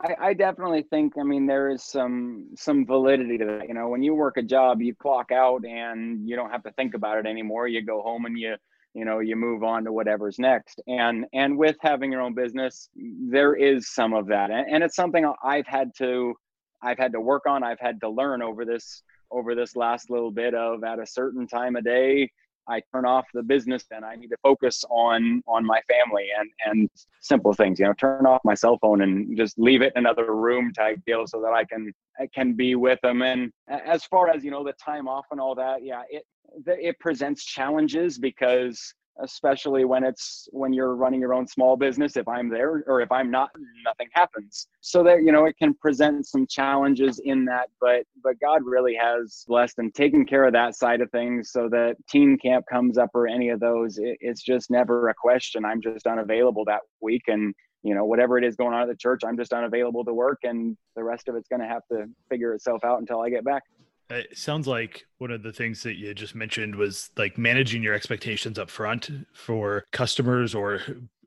I, 0.00 0.14
I 0.20 0.34
definitely 0.34 0.84
think. 0.90 1.14
I 1.18 1.22
mean, 1.22 1.46
there 1.46 1.70
is 1.70 1.84
some 1.84 2.50
some 2.56 2.86
validity 2.86 3.38
to 3.38 3.44
that. 3.44 3.68
You 3.68 3.74
know, 3.74 3.88
when 3.88 4.02
you 4.02 4.14
work 4.14 4.36
a 4.36 4.42
job, 4.42 4.80
you 4.80 4.94
clock 4.94 5.32
out 5.32 5.64
and 5.64 6.28
you 6.28 6.36
don't 6.36 6.50
have 6.50 6.62
to 6.64 6.72
think 6.72 6.94
about 6.94 7.18
it 7.18 7.26
anymore. 7.26 7.68
You 7.68 7.82
go 7.82 8.02
home 8.02 8.24
and 8.24 8.38
you 8.38 8.56
you 8.94 9.04
know 9.04 9.18
you 9.18 9.36
move 9.36 9.62
on 9.62 9.84
to 9.84 9.92
whatever's 9.92 10.38
next 10.38 10.80
and 10.86 11.26
and 11.32 11.56
with 11.56 11.76
having 11.80 12.10
your 12.10 12.20
own 12.20 12.34
business 12.34 12.88
there 12.94 13.54
is 13.54 13.92
some 13.92 14.12
of 14.12 14.26
that 14.26 14.50
and, 14.50 14.66
and 14.70 14.82
it's 14.82 14.96
something 14.96 15.30
i've 15.44 15.66
had 15.66 15.90
to 15.96 16.34
i've 16.82 16.98
had 16.98 17.12
to 17.12 17.20
work 17.20 17.42
on 17.46 17.62
i've 17.62 17.80
had 17.80 18.00
to 18.00 18.08
learn 18.08 18.42
over 18.42 18.64
this 18.64 19.02
over 19.30 19.54
this 19.54 19.76
last 19.76 20.10
little 20.10 20.30
bit 20.30 20.54
of 20.54 20.84
at 20.84 20.98
a 20.98 21.06
certain 21.06 21.46
time 21.46 21.76
of 21.76 21.84
day 21.84 22.28
I 22.68 22.82
turn 22.92 23.06
off 23.06 23.26
the 23.32 23.42
business 23.42 23.84
and 23.90 24.04
I 24.04 24.14
need 24.14 24.28
to 24.28 24.36
focus 24.42 24.84
on 24.90 25.42
on 25.48 25.64
my 25.64 25.80
family 25.88 26.28
and 26.38 26.50
and 26.66 26.90
simple 27.20 27.52
things. 27.52 27.78
You 27.78 27.86
know, 27.86 27.94
turn 27.94 28.26
off 28.26 28.40
my 28.44 28.54
cell 28.54 28.78
phone 28.80 29.00
and 29.00 29.36
just 29.36 29.58
leave 29.58 29.82
it 29.82 29.92
in 29.96 30.00
another 30.04 30.34
room 30.34 30.72
type 30.72 31.00
deal 31.06 31.26
so 31.26 31.40
that 31.40 31.52
I 31.52 31.64
can 31.64 31.92
I 32.20 32.28
can 32.34 32.52
be 32.52 32.74
with 32.74 33.00
them. 33.00 33.22
And 33.22 33.50
as 33.68 34.04
far 34.04 34.28
as 34.28 34.44
you 34.44 34.50
know, 34.50 34.62
the 34.64 34.74
time 34.74 35.08
off 35.08 35.26
and 35.30 35.40
all 35.40 35.54
that, 35.54 35.82
yeah, 35.82 36.02
it 36.10 36.24
it 36.66 36.98
presents 36.98 37.44
challenges 37.44 38.18
because 38.18 38.94
especially 39.20 39.84
when 39.84 40.04
it's 40.04 40.48
when 40.52 40.72
you're 40.72 40.94
running 40.94 41.20
your 41.20 41.34
own 41.34 41.46
small 41.46 41.76
business 41.76 42.16
if 42.16 42.26
i'm 42.28 42.48
there 42.48 42.84
or 42.86 43.00
if 43.00 43.10
i'm 43.10 43.30
not 43.30 43.50
nothing 43.84 44.08
happens. 44.12 44.68
So 44.80 45.02
that 45.02 45.22
you 45.22 45.32
know 45.32 45.44
it 45.46 45.56
can 45.58 45.74
present 45.74 46.26
some 46.26 46.46
challenges 46.46 47.20
in 47.24 47.44
that 47.46 47.68
but 47.80 48.04
but 48.22 48.38
god 48.40 48.62
really 48.64 48.94
has 48.94 49.44
blessed 49.48 49.78
and 49.78 49.94
taken 49.94 50.24
care 50.24 50.44
of 50.44 50.52
that 50.52 50.76
side 50.76 51.00
of 51.00 51.10
things 51.10 51.50
so 51.50 51.68
that 51.70 51.96
teen 52.08 52.38
camp 52.38 52.64
comes 52.70 52.98
up 52.98 53.10
or 53.14 53.26
any 53.26 53.48
of 53.48 53.60
those 53.60 53.98
it, 53.98 54.18
it's 54.20 54.42
just 54.42 54.70
never 54.70 55.08
a 55.08 55.14
question. 55.14 55.64
I'm 55.64 55.80
just 55.80 56.06
unavailable 56.06 56.64
that 56.66 56.80
week 57.00 57.22
and 57.26 57.54
you 57.82 57.94
know 57.94 58.04
whatever 58.04 58.38
it 58.38 58.44
is 58.44 58.56
going 58.56 58.74
on 58.74 58.82
at 58.82 58.88
the 58.88 58.96
church 58.96 59.20
i'm 59.24 59.36
just 59.36 59.52
unavailable 59.52 60.04
to 60.04 60.12
work 60.12 60.38
and 60.42 60.76
the 60.96 61.02
rest 61.02 61.28
of 61.28 61.36
it's 61.36 61.48
going 61.48 61.60
to 61.60 61.68
have 61.68 61.82
to 61.90 62.06
figure 62.28 62.52
itself 62.52 62.82
out 62.84 62.98
until 62.98 63.20
i 63.20 63.30
get 63.30 63.44
back 63.44 63.62
it 64.10 64.36
sounds 64.36 64.66
like 64.66 65.06
one 65.18 65.30
of 65.30 65.42
the 65.42 65.52
things 65.52 65.82
that 65.82 65.96
you 65.96 66.14
just 66.14 66.34
mentioned 66.34 66.74
was 66.74 67.10
like 67.16 67.36
managing 67.36 67.82
your 67.82 67.94
expectations 67.94 68.58
up 68.58 68.70
front 68.70 69.10
for 69.34 69.84
customers 69.92 70.54
or 70.54 70.80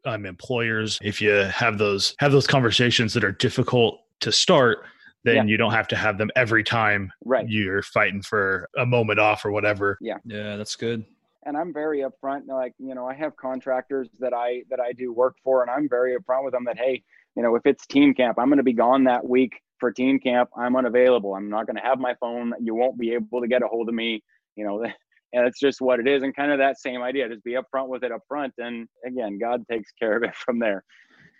um, 0.05 0.25
employers. 0.25 0.97
If 1.01 1.21
you 1.21 1.29
have 1.31 1.77
those 1.77 2.15
have 2.19 2.31
those 2.31 2.47
conversations 2.47 3.13
that 3.13 3.23
are 3.23 3.31
difficult 3.31 4.01
to 4.21 4.31
start, 4.31 4.79
then 5.23 5.35
yeah. 5.35 5.43
you 5.43 5.57
don't 5.57 5.73
have 5.73 5.87
to 5.89 5.95
have 5.95 6.17
them 6.17 6.31
every 6.35 6.63
time 6.63 7.11
right. 7.23 7.47
you're 7.47 7.83
fighting 7.83 8.21
for 8.21 8.67
a 8.77 8.85
moment 8.85 9.19
off 9.19 9.45
or 9.45 9.51
whatever. 9.51 9.97
Yeah. 10.01 10.17
Yeah, 10.25 10.55
that's 10.55 10.75
good. 10.75 11.05
And 11.43 11.57
I'm 11.57 11.73
very 11.73 11.99
upfront. 11.99 12.47
Like, 12.47 12.73
you 12.77 12.93
know, 12.95 13.07
I 13.07 13.13
have 13.15 13.35
contractors 13.35 14.07
that 14.19 14.33
I 14.33 14.63
that 14.69 14.79
I 14.79 14.93
do 14.93 15.11
work 15.11 15.35
for 15.43 15.61
and 15.61 15.71
I'm 15.71 15.89
very 15.89 16.15
upfront 16.15 16.45
with 16.45 16.53
them 16.53 16.65
that, 16.65 16.77
hey, 16.77 17.03
you 17.35 17.43
know, 17.43 17.55
if 17.55 17.65
it's 17.65 17.85
teen 17.85 18.13
camp, 18.13 18.39
I'm 18.39 18.49
gonna 18.49 18.63
be 18.63 18.73
gone 18.73 19.03
that 19.05 19.27
week 19.27 19.61
for 19.81 19.91
teen 19.91 20.19
camp, 20.19 20.49
I'm 20.55 20.77
unavailable. 20.77 21.35
I'm 21.35 21.49
not 21.49 21.65
going 21.65 21.75
to 21.75 21.81
have 21.81 21.99
my 21.99 22.15
phone. 22.21 22.53
You 22.61 22.73
won't 22.73 22.97
be 22.97 23.13
able 23.13 23.41
to 23.41 23.47
get 23.47 23.63
a 23.63 23.67
hold 23.67 23.89
of 23.89 23.95
me. 23.95 24.23
You 24.55 24.65
know, 24.65 24.83
and 25.33 25.47
it's 25.47 25.59
just 25.59 25.81
what 25.81 25.99
it 25.99 26.07
is. 26.07 26.23
And 26.23 26.33
kind 26.33 26.53
of 26.53 26.59
that 26.59 26.79
same 26.79 27.01
idea, 27.01 27.27
just 27.27 27.43
be 27.43 27.57
upfront 27.57 27.89
with 27.89 28.05
it 28.05 28.13
up 28.13 28.21
front. 28.29 28.53
And 28.57 28.87
again, 29.05 29.37
God 29.37 29.65
takes 29.69 29.91
care 29.91 30.15
of 30.15 30.23
it 30.23 30.35
from 30.35 30.59
there. 30.59 30.85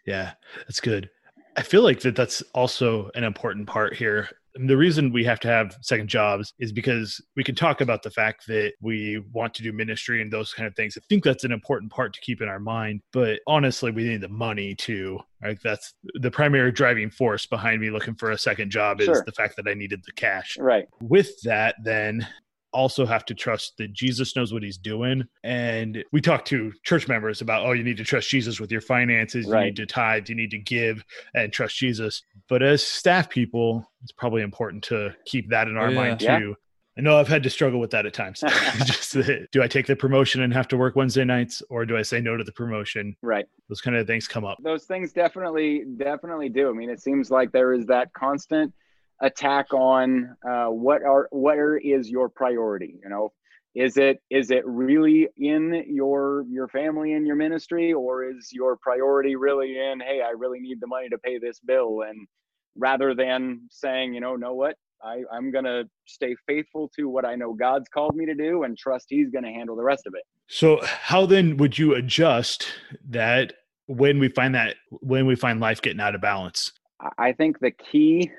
Yeah, 0.05 0.33
that's 0.57 0.81
good. 0.81 1.09
I 1.55 1.63
feel 1.63 1.83
like 1.83 2.01
that 2.01 2.15
that's 2.15 2.41
also 2.53 3.11
an 3.15 3.23
important 3.23 3.67
part 3.67 3.95
here 3.95 4.29
the 4.55 4.77
reason 4.77 5.11
we 5.11 5.23
have 5.23 5.39
to 5.41 5.47
have 5.47 5.77
second 5.81 6.07
jobs 6.07 6.53
is 6.59 6.71
because 6.71 7.21
we 7.35 7.43
can 7.43 7.55
talk 7.55 7.81
about 7.81 8.03
the 8.03 8.09
fact 8.09 8.47
that 8.47 8.73
we 8.81 9.23
want 9.31 9.53
to 9.55 9.63
do 9.63 9.71
ministry 9.71 10.21
and 10.21 10.31
those 10.31 10.53
kind 10.53 10.67
of 10.67 10.75
things. 10.75 10.97
I 10.97 11.01
think 11.09 11.23
that's 11.23 11.43
an 11.43 11.51
important 11.51 11.91
part 11.91 12.13
to 12.13 12.21
keep 12.21 12.41
in 12.41 12.47
our 12.47 12.59
mind. 12.59 13.01
But 13.13 13.39
honestly, 13.47 13.91
we 13.91 14.03
need 14.03 14.21
the 14.21 14.29
money 14.29 14.75
too. 14.75 15.19
Right? 15.41 15.57
That's 15.63 15.93
the 16.15 16.31
primary 16.31 16.71
driving 16.71 17.09
force 17.09 17.45
behind 17.45 17.81
me 17.81 17.89
looking 17.89 18.15
for 18.15 18.31
a 18.31 18.37
second 18.37 18.71
job 18.71 19.01
is 19.01 19.05
sure. 19.05 19.23
the 19.25 19.31
fact 19.31 19.55
that 19.57 19.67
I 19.67 19.73
needed 19.73 20.01
the 20.05 20.13
cash. 20.13 20.57
Right. 20.59 20.87
With 21.01 21.41
that, 21.43 21.75
then 21.83 22.27
also 22.73 23.05
have 23.05 23.25
to 23.25 23.35
trust 23.35 23.77
that 23.77 23.93
Jesus 23.93 24.35
knows 24.35 24.53
what 24.53 24.63
he's 24.63 24.77
doing. 24.77 25.23
And 25.43 26.03
we 26.11 26.21
talk 26.21 26.45
to 26.45 26.71
church 26.83 27.07
members 27.07 27.41
about, 27.41 27.65
oh, 27.65 27.71
you 27.71 27.83
need 27.83 27.97
to 27.97 28.03
trust 28.03 28.29
Jesus 28.29 28.59
with 28.59 28.71
your 28.71 28.81
finances, 28.81 29.47
right. 29.47 29.59
you 29.59 29.65
need 29.67 29.75
to 29.77 29.85
tithe, 29.85 30.29
you 30.29 30.35
need 30.35 30.51
to 30.51 30.59
give 30.59 31.03
and 31.33 31.51
trust 31.51 31.77
Jesus. 31.77 32.23
But 32.47 32.63
as 32.63 32.85
staff 32.85 33.29
people, 33.29 33.89
it's 34.03 34.11
probably 34.11 34.41
important 34.41 34.83
to 34.85 35.15
keep 35.25 35.49
that 35.49 35.67
in 35.67 35.77
our 35.77 35.87
oh, 35.87 35.89
yeah. 35.89 35.95
mind 35.95 36.19
too. 36.19 36.25
Yeah. 36.25 36.53
I 36.97 37.01
know 37.01 37.17
I've 37.17 37.27
had 37.27 37.41
to 37.43 37.49
struggle 37.49 37.79
with 37.79 37.91
that 37.91 38.05
at 38.05 38.13
times. 38.13 38.43
Just 38.85 39.13
do 39.51 39.63
I 39.63 39.67
take 39.67 39.87
the 39.87 39.95
promotion 39.95 40.41
and 40.41 40.53
have 40.53 40.67
to 40.69 40.77
work 40.77 40.95
Wednesday 40.95 41.23
nights, 41.23 41.63
or 41.69 41.85
do 41.85 41.97
I 41.97 42.01
say 42.01 42.19
no 42.19 42.35
to 42.35 42.43
the 42.43 42.51
promotion? 42.51 43.15
Right. 43.21 43.45
Those 43.69 43.81
kind 43.81 43.95
of 43.95 44.05
things 44.07 44.27
come 44.27 44.43
up. 44.43 44.57
Those 44.61 44.83
things 44.83 45.13
definitely, 45.13 45.85
definitely 45.97 46.49
do. 46.49 46.69
I 46.69 46.73
mean, 46.73 46.89
it 46.89 47.01
seems 47.01 47.31
like 47.31 47.51
there 47.51 47.73
is 47.73 47.85
that 47.85 48.13
constant 48.13 48.73
attack 49.21 49.73
on 49.73 50.35
uh, 50.47 50.65
what 50.65 51.03
are 51.03 51.27
where 51.31 51.77
is 51.77 52.09
your 52.09 52.29
priority 52.29 52.99
you 53.03 53.09
know? 53.09 53.31
Is 53.73 53.95
it 53.95 54.19
is 54.29 54.51
it 54.51 54.63
really 54.65 55.29
in 55.37 55.85
your 55.87 56.43
your 56.49 56.67
family 56.67 57.13
and 57.13 57.25
your 57.25 57.37
ministry 57.37 57.93
or 57.93 58.25
is 58.25 58.49
your 58.51 58.77
priority 58.77 59.35
really 59.35 59.77
in 59.77 60.01
hey 60.01 60.21
i 60.21 60.31
really 60.31 60.59
need 60.59 60.81
the 60.81 60.87
money 60.87 61.07
to 61.09 61.17
pay 61.17 61.39
this 61.39 61.59
bill? 61.59 62.01
And 62.07 62.27
rather 62.75 63.15
than 63.15 63.61
saying 63.69 64.13
you 64.13 64.19
know 64.19 64.35
know 64.35 64.53
what? 64.53 64.75
I, 65.03 65.23
i'm 65.31 65.51
going 65.51 65.65
to 65.65 65.85
stay 66.05 66.35
faithful 66.45 66.91
to 66.95 67.09
what 67.09 67.25
i 67.25 67.33
know 67.33 67.53
god's 67.53 67.89
called 67.89 68.15
me 68.15 68.25
to 68.27 68.35
do 68.35 68.63
and 68.63 68.77
trust 68.77 69.07
he's 69.09 69.31
going 69.31 69.43
to 69.43 69.49
handle 69.49 69.75
the 69.75 69.83
rest 69.83 70.05
of 70.05 70.13
it. 70.13 70.21
So 70.47 70.79
how 70.83 71.25
then 71.25 71.57
would 71.57 71.79
you 71.79 71.95
adjust 71.95 72.67
that 73.09 73.53
when 73.87 74.19
we 74.19 74.27
find 74.27 74.53
that 74.53 74.75
when 74.89 75.25
we 75.25 75.35
find 75.35 75.59
life 75.59 75.81
getting 75.81 76.01
out 76.01 76.13
of 76.13 76.21
balance? 76.21 76.71
I 77.17 77.31
think 77.31 77.59
the 77.59 77.71
key 77.71 78.29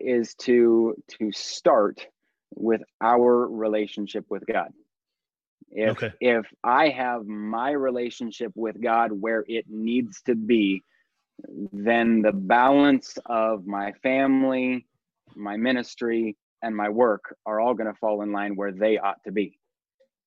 is 0.00 0.34
to 0.34 0.94
to 1.18 1.32
start 1.32 2.06
with 2.54 2.82
our 3.00 3.46
relationship 3.48 4.24
with 4.28 4.44
God. 4.46 4.72
If 5.70 6.02
okay. 6.02 6.12
if 6.20 6.46
I 6.62 6.90
have 6.90 7.26
my 7.26 7.70
relationship 7.70 8.52
with 8.54 8.80
God 8.80 9.10
where 9.12 9.44
it 9.48 9.66
needs 9.68 10.22
to 10.22 10.34
be, 10.34 10.82
then 11.72 12.22
the 12.22 12.32
balance 12.32 13.18
of 13.26 13.66
my 13.66 13.92
family, 14.02 14.86
my 15.34 15.56
ministry, 15.56 16.36
and 16.62 16.76
my 16.76 16.88
work 16.88 17.36
are 17.44 17.60
all 17.60 17.74
going 17.74 17.92
to 17.92 17.98
fall 17.98 18.22
in 18.22 18.32
line 18.32 18.56
where 18.56 18.72
they 18.72 18.98
ought 18.98 19.22
to 19.24 19.32
be. 19.32 19.58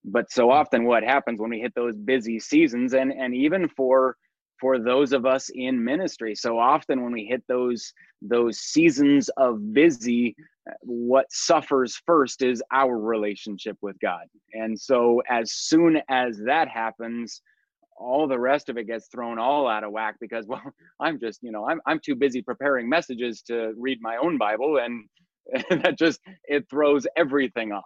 But 0.04 0.32
so 0.32 0.46
hmm. 0.46 0.52
often 0.52 0.84
what 0.86 1.04
happens 1.04 1.40
when 1.40 1.50
we 1.50 1.60
hit 1.60 1.74
those 1.76 1.98
busy 1.98 2.40
seasons 2.40 2.94
and 2.94 3.12
and 3.12 3.34
even 3.34 3.70
for 3.70 4.18
for 4.60 4.80
those 4.80 5.14
of 5.14 5.26
us 5.26 5.50
in 5.54 5.84
ministry. 5.84 6.36
So 6.36 6.58
often 6.58 7.04
when 7.04 7.14
we 7.14 7.26
hit 7.26 7.44
those 7.48 7.94
those 8.22 8.60
seasons 8.60 9.30
of 9.38 9.74
busy 9.74 10.36
what 10.82 11.32
suffers 11.32 12.02
first 12.06 12.42
is 12.42 12.64
our 12.72 12.98
relationship 12.98 13.78
with 13.82 13.98
god. 14.00 14.26
And 14.54 14.80
so 14.80 15.22
as 15.30 15.54
soon 15.54 16.02
as 16.10 16.40
that 16.46 16.68
happens 16.68 17.42
all 17.98 18.28
the 18.28 18.40
rest 18.40 18.70
of 18.70 18.78
it 18.78 18.86
gets 18.86 19.08
thrown 19.08 19.40
all 19.40 19.68
out 19.68 19.84
of 19.84 19.92
whack 19.92 20.16
because 20.22 20.46
well 20.48 20.62
i'm 21.00 21.20
just 21.20 21.40
you 21.42 21.52
know 21.52 21.68
i'm, 21.68 21.82
I'm 21.86 22.00
too 22.00 22.16
busy 22.16 22.42
preparing 22.42 22.88
messages 22.88 23.42
to 23.44 23.74
read 23.76 24.00
my 24.02 24.18
own 24.18 24.38
bible 24.38 24.78
and, 24.78 25.06
that 25.70 25.98
just 25.98 26.20
it 26.44 26.70
throws 26.70 27.08
everything 27.16 27.72
off 27.72 27.86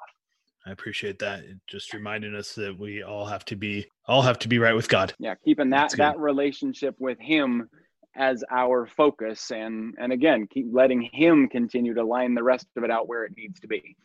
I 0.65 0.71
appreciate 0.71 1.19
that. 1.19 1.39
It 1.39 1.57
just 1.67 1.93
reminding 1.93 2.35
us 2.35 2.53
that 2.55 2.77
we 2.77 3.03
all 3.03 3.25
have 3.25 3.45
to 3.45 3.55
be 3.55 3.87
all 4.07 4.21
have 4.21 4.39
to 4.39 4.47
be 4.47 4.59
right 4.59 4.75
with 4.75 4.89
God. 4.89 5.13
Yeah, 5.19 5.35
keeping 5.43 5.69
that 5.71 5.93
that 5.97 6.19
relationship 6.19 6.95
with 6.99 7.19
Him 7.19 7.69
as 8.15 8.43
our 8.51 8.85
focus, 8.85 9.51
and 9.51 9.95
and 9.99 10.13
again, 10.13 10.47
keep 10.47 10.67
letting 10.71 11.09
Him 11.13 11.47
continue 11.47 11.93
to 11.95 12.03
line 12.03 12.35
the 12.35 12.43
rest 12.43 12.67
of 12.77 12.83
it 12.83 12.91
out 12.91 13.07
where 13.07 13.23
it 13.23 13.33
needs 13.35 13.59
to 13.61 13.67
be. 13.67 13.95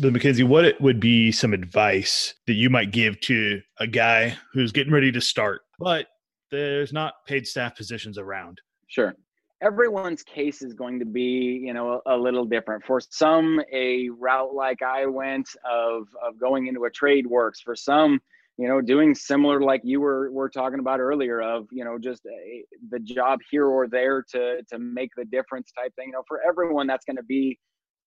But 0.00 0.12
McKenzie, 0.12 0.44
what 0.44 0.64
it 0.64 0.80
would 0.80 1.00
be 1.00 1.32
some 1.32 1.52
advice 1.52 2.34
that 2.46 2.54
you 2.54 2.70
might 2.70 2.92
give 2.92 3.20
to 3.22 3.60
a 3.78 3.86
guy 3.86 4.38
who's 4.52 4.72
getting 4.72 4.92
ready 4.92 5.12
to 5.12 5.20
start, 5.20 5.62
but 5.78 6.06
there's 6.50 6.92
not 6.92 7.14
paid 7.26 7.46
staff 7.46 7.76
positions 7.76 8.16
around? 8.16 8.60
Sure 8.86 9.14
everyone's 9.60 10.22
case 10.22 10.62
is 10.62 10.74
going 10.74 10.98
to 11.00 11.04
be 11.04 11.60
you 11.64 11.72
know 11.72 12.00
a, 12.06 12.14
a, 12.14 12.16
little 12.16 12.44
different. 12.44 12.84
For 12.84 13.00
some 13.00 13.60
a 13.72 14.08
route 14.10 14.54
like 14.54 14.82
i 14.82 15.06
went 15.06 15.48
of 15.68 16.08
of 16.26 16.38
going 16.38 16.66
into 16.66 16.84
a 16.84 16.90
trade 16.90 17.26
works. 17.26 17.60
For 17.60 17.74
some 17.74 18.20
you 18.56 18.68
know 18.68 18.80
doing 18.80 19.14
similar 19.14 19.60
like 19.60 19.82
you 19.84 20.00
were 20.00 20.30
were 20.30 20.48
talking 20.48 20.78
about 20.78 21.00
earlier 21.00 21.40
of 21.40 21.66
you 21.72 21.84
know 21.84 21.98
just 21.98 22.24
a, 22.26 22.64
the 22.90 23.00
job 23.00 23.40
here 23.50 23.66
or 23.66 23.88
there 23.88 24.24
to 24.30 24.62
to 24.70 24.78
make 24.78 25.10
the 25.16 25.24
difference 25.24 25.72
type 25.72 25.94
thing. 25.96 26.08
You 26.08 26.12
know 26.12 26.24
for 26.28 26.40
everyone 26.46 26.86
that's 26.86 27.04
going 27.04 27.16
to 27.16 27.24
be 27.24 27.58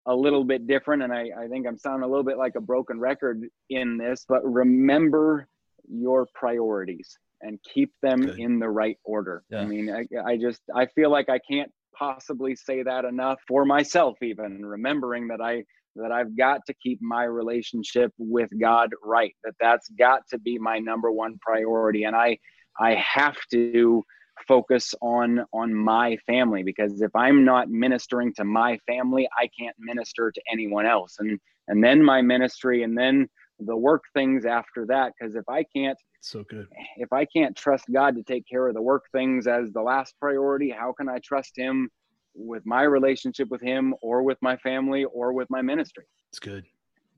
a 0.08 0.16
little 0.16 0.46
bit 0.46 0.68
different 0.68 1.04
and 1.04 1.14
I, 1.14 1.30
I 1.38 1.48
think 1.50 1.68
i'm 1.68 1.78
sounding 1.78 2.04
a 2.04 2.08
little 2.08 2.24
bit 2.24 2.38
like 2.38 2.56
a 2.56 2.62
broken 2.62 2.98
record 2.98 3.44
in 3.70 3.98
this 3.98 4.26
but 4.26 4.42
remember 4.46 5.50
your 5.90 6.26
priorities 6.34 7.18
and 7.41 7.60
keep 7.73 7.91
them 8.02 8.21
Good. 8.21 8.39
in 8.39 8.60
the 8.60 8.69
right 8.69 8.97
order. 9.04 9.43
Yeah. 9.50 9.62
I 9.62 9.65
mean, 9.65 9.89
I, 9.89 10.06
I 10.26 10.38
just 10.38 10.62
I 10.76 10.86
feel 10.88 11.12
like 11.12 11.30
I 11.30 11.39
can't 11.50 11.71
possibly 11.97 12.56
say 12.56 12.84
that 12.84 13.06
enough 13.06 13.39
for 13.47 13.65
myself 13.65 14.17
even 14.21 14.65
remembering 14.65 15.28
that 15.28 15.41
I 15.41 15.63
that 15.95 16.12
I've 16.12 16.38
got 16.38 16.62
to 16.67 16.73
keep 16.76 17.02
my 17.02 17.23
relationship 17.23 18.13
with 18.17 18.50
God 18.60 18.91
right 19.04 19.36
that 19.43 19.56
that's 19.60 19.89
got 19.89 20.21
to 20.30 20.38
be 20.38 20.60
my 20.60 20.80
number 20.80 21.12
one 21.12 21.38
priority 21.41 22.04
and 22.04 22.15
I 22.15 22.38
I 22.80 22.93
have 22.95 23.38
to 23.52 24.04
focus 24.47 24.93
on 25.02 25.43
on 25.54 25.73
my 25.73 26.17
family 26.28 26.62
because 26.62 27.02
if 27.02 27.15
I'm 27.15 27.43
not 27.43 27.69
ministering 27.69 28.34
to 28.36 28.43
my 28.43 28.78
family 28.86 29.28
I 29.39 29.50
can't 29.60 29.76
minister 29.80 30.32
to 30.32 30.41
anyone 30.52 30.86
else 30.86 31.15
and 31.19 31.39
and 31.67 31.84
then 31.84 32.04
my 32.04 32.21
ministry 32.21 32.84
and 32.84 32.95
then 32.95 33.28
the 33.60 33.76
work 33.76 34.04
things 34.13 34.46
after 34.46 34.86
that 34.88 35.13
because 35.17 35.36
if 35.36 35.48
I 35.50 35.63
can't 35.76 35.98
so 36.22 36.43
good. 36.43 36.67
If 36.98 37.13
I 37.13 37.26
can't 37.26 37.56
trust 37.56 37.86
God 37.91 38.15
to 38.15 38.24
take 38.24 38.48
care 38.48 38.67
of 38.67 38.74
the 38.74 38.82
work 38.82 39.06
things 39.12 39.48
as 39.48 39.72
the 39.72 39.82
last 39.82 40.15
priority, 40.20 40.70
how 40.70 40.91
can 40.91 41.08
I 41.08 41.20
trust 41.20 41.54
Him 41.56 41.89
with 42.36 42.65
my 42.65 42.84
relationship 42.84 43.50
with 43.50 43.62
Him 43.62 43.96
or 44.02 44.24
with 44.24 44.38
my 44.41 44.58
family 44.58 45.06
or 45.06 45.34
with 45.34 45.50
my 45.50 45.62
ministry? 45.62 46.06
It's 46.30 46.39
good. 46.39 46.65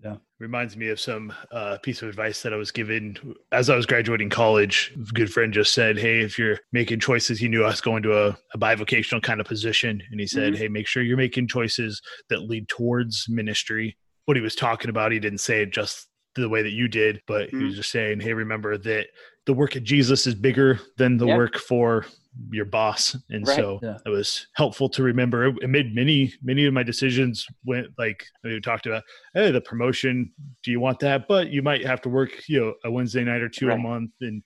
Yeah. 0.03 0.15
Reminds 0.37 0.77
me 0.77 0.87
of 0.89 0.99
some 0.99 1.33
uh, 1.51 1.77
piece 1.83 2.01
of 2.01 2.07
advice 2.07 2.41
that 2.43 2.53
I 2.53 2.55
was 2.55 2.71
given 2.71 3.17
as 3.51 3.69
I 3.69 3.75
was 3.75 3.85
graduating 3.85 4.29
college. 4.29 4.93
A 4.95 5.11
good 5.11 5.31
friend 5.31 5.53
just 5.53 5.73
said, 5.73 5.97
Hey, 5.97 6.21
if 6.21 6.39
you're 6.39 6.59
making 6.71 7.01
choices, 7.01 7.39
he 7.39 7.49
knew 7.49 7.63
I 7.63 7.69
was 7.69 7.81
going 7.81 8.03
to 8.03 8.27
a, 8.27 8.37
a 8.53 8.57
bivocational 8.57 9.21
kind 9.21 9.41
of 9.41 9.47
position. 9.47 10.01
And 10.09 10.19
he 10.19 10.27
said, 10.27 10.53
mm-hmm. 10.53 10.61
Hey, 10.61 10.67
make 10.69 10.87
sure 10.87 11.03
you're 11.03 11.17
making 11.17 11.49
choices 11.49 12.01
that 12.29 12.43
lead 12.43 12.69
towards 12.69 13.25
ministry. 13.27 13.97
What 14.23 14.37
he 14.37 14.41
was 14.41 14.55
talking 14.55 14.89
about, 14.89 15.11
he 15.11 15.19
didn't 15.19 15.39
say 15.39 15.63
it 15.63 15.73
just 15.73 16.08
the 16.39 16.49
way 16.49 16.61
that 16.61 16.71
you 16.71 16.87
did, 16.87 17.21
but 17.27 17.47
mm-hmm. 17.47 17.59
he 17.59 17.65
was 17.65 17.75
just 17.75 17.91
saying, 17.91 18.19
hey, 18.19 18.33
remember 18.33 18.77
that 18.77 19.07
the 19.45 19.53
work 19.53 19.75
of 19.75 19.83
Jesus 19.83 20.27
is 20.27 20.35
bigger 20.35 20.79
than 20.97 21.17
the 21.17 21.27
work 21.27 21.57
for 21.57 22.05
your 22.51 22.65
boss. 22.65 23.15
And 23.29 23.47
right. 23.47 23.55
so 23.55 23.79
yeah. 23.81 23.97
it 24.05 24.09
was 24.09 24.47
helpful 24.53 24.89
to 24.89 25.03
remember. 25.03 25.47
It 25.47 25.69
made 25.69 25.95
many, 25.95 26.33
many 26.41 26.65
of 26.65 26.73
my 26.73 26.83
decisions 26.83 27.45
went 27.65 27.87
like 27.97 28.23
we 28.43 28.59
talked 28.61 28.85
about, 28.85 29.03
hey, 29.33 29.51
the 29.51 29.61
promotion, 29.61 30.31
do 30.63 30.71
you 30.71 30.79
want 30.79 30.99
that? 30.99 31.27
But 31.27 31.49
you 31.49 31.61
might 31.61 31.85
have 31.85 32.01
to 32.01 32.09
work, 32.09 32.47
you 32.47 32.59
know, 32.59 32.73
a 32.85 32.91
Wednesday 32.91 33.23
night 33.23 33.41
or 33.41 33.49
two 33.49 33.67
right. 33.67 33.79
a 33.79 33.81
month. 33.81 34.11
And 34.21 34.43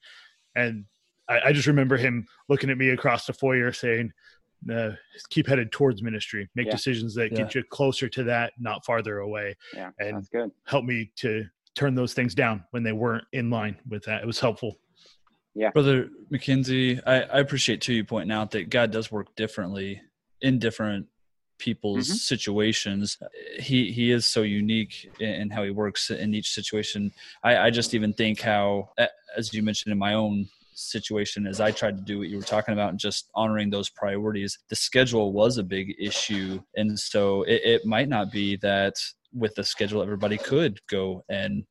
and 0.56 0.86
I, 1.30 1.40
I, 1.48 1.54
just 1.54 1.68
remember 1.68 1.98
him 1.98 2.26
looking 2.48 2.70
at 2.70 2.78
me 2.78 2.90
across 2.90 3.26
the 3.26 3.34
foyer 3.34 3.72
saying, 3.72 4.12
uh, 4.72 4.92
keep 5.30 5.48
headed 5.48 5.72
towards 5.72 6.02
ministry, 6.02 6.50
make 6.56 6.68
yeah. 6.68 6.72
decisions 6.72 7.16
that 7.16 7.32
yeah. 7.32 7.40
get 7.40 7.56
you 7.56 7.64
closer 7.70 8.08
to 8.10 8.24
that, 8.24 8.54
not 8.60 8.86
farther 8.86 9.20
away. 9.20 9.56
Yeah, 9.74 9.92
and 10.00 10.18
that's 10.18 10.30
good. 10.30 10.52
Help 10.66 10.86
me 10.86 11.12
to 11.18 11.46
turn 11.76 11.96
those 11.96 12.14
things 12.14 12.36
down 12.36 12.64
when 12.72 12.84
they 12.84 12.92
weren't 12.92 13.26
in 13.34 13.50
line 13.50 13.78
with 13.88 14.04
that. 14.06 14.22
It 14.22 14.28
was 14.28 14.40
helpful. 14.40 14.80
Yeah. 15.56 15.70
Brother 15.72 16.10
McKenzie, 16.32 17.00
I, 17.06 17.22
I 17.22 17.40
appreciate 17.40 17.82
too 17.82 17.94
you 17.94 18.04
pointing 18.04 18.32
out 18.32 18.52
that 18.52 18.70
God 18.70 18.92
does 18.92 19.12
work 19.12 19.36
differently 19.36 20.02
in 20.42 20.60
different 20.60 21.08
people's 21.60 22.08
mm-hmm. 22.08 22.16
situations. 22.16 23.18
He 23.60 23.92
he 23.92 24.12
is 24.12 24.26
so 24.26 24.42
unique 24.42 25.10
in, 25.20 25.50
how 25.50 25.64
he 25.64 25.70
works 25.70 26.10
in 26.10 26.34
each 26.34 26.52
situation. 26.52 27.12
I, 27.44 27.58
I 27.58 27.70
just 27.70 27.94
even 27.94 28.14
think 28.14 28.42
how, 28.42 28.90
as 29.38 29.54
you 29.54 29.62
mentioned 29.62 29.92
in 29.92 30.00
my 30.00 30.16
own 30.16 30.50
situation 30.76 31.48
as 31.48 31.60
I 31.60 31.72
tried 31.72 31.98
to 31.98 32.04
do 32.04 32.20
what 32.20 32.30
you 32.30 32.38
were 32.38 32.44
talking 32.44 32.74
about 32.74 32.90
and 32.90 33.00
just 33.00 33.30
honoring 33.36 33.70
those 33.70 33.90
priorities. 33.90 34.58
The 34.70 34.76
schedule 34.76 35.34
was 35.34 35.58
a 35.58 35.64
big 35.64 35.96
issue. 36.00 36.62
And 36.76 36.98
so 37.00 37.44
it, 37.44 37.62
it 37.64 37.86
might 37.86 38.10
not 38.10 38.32
be 38.32 38.58
that 38.58 38.96
with 39.34 39.56
the 39.56 39.64
schedule, 39.64 40.02
everybody 40.02 40.38
could 40.38 40.80
go 40.88 41.24
and 41.30 41.64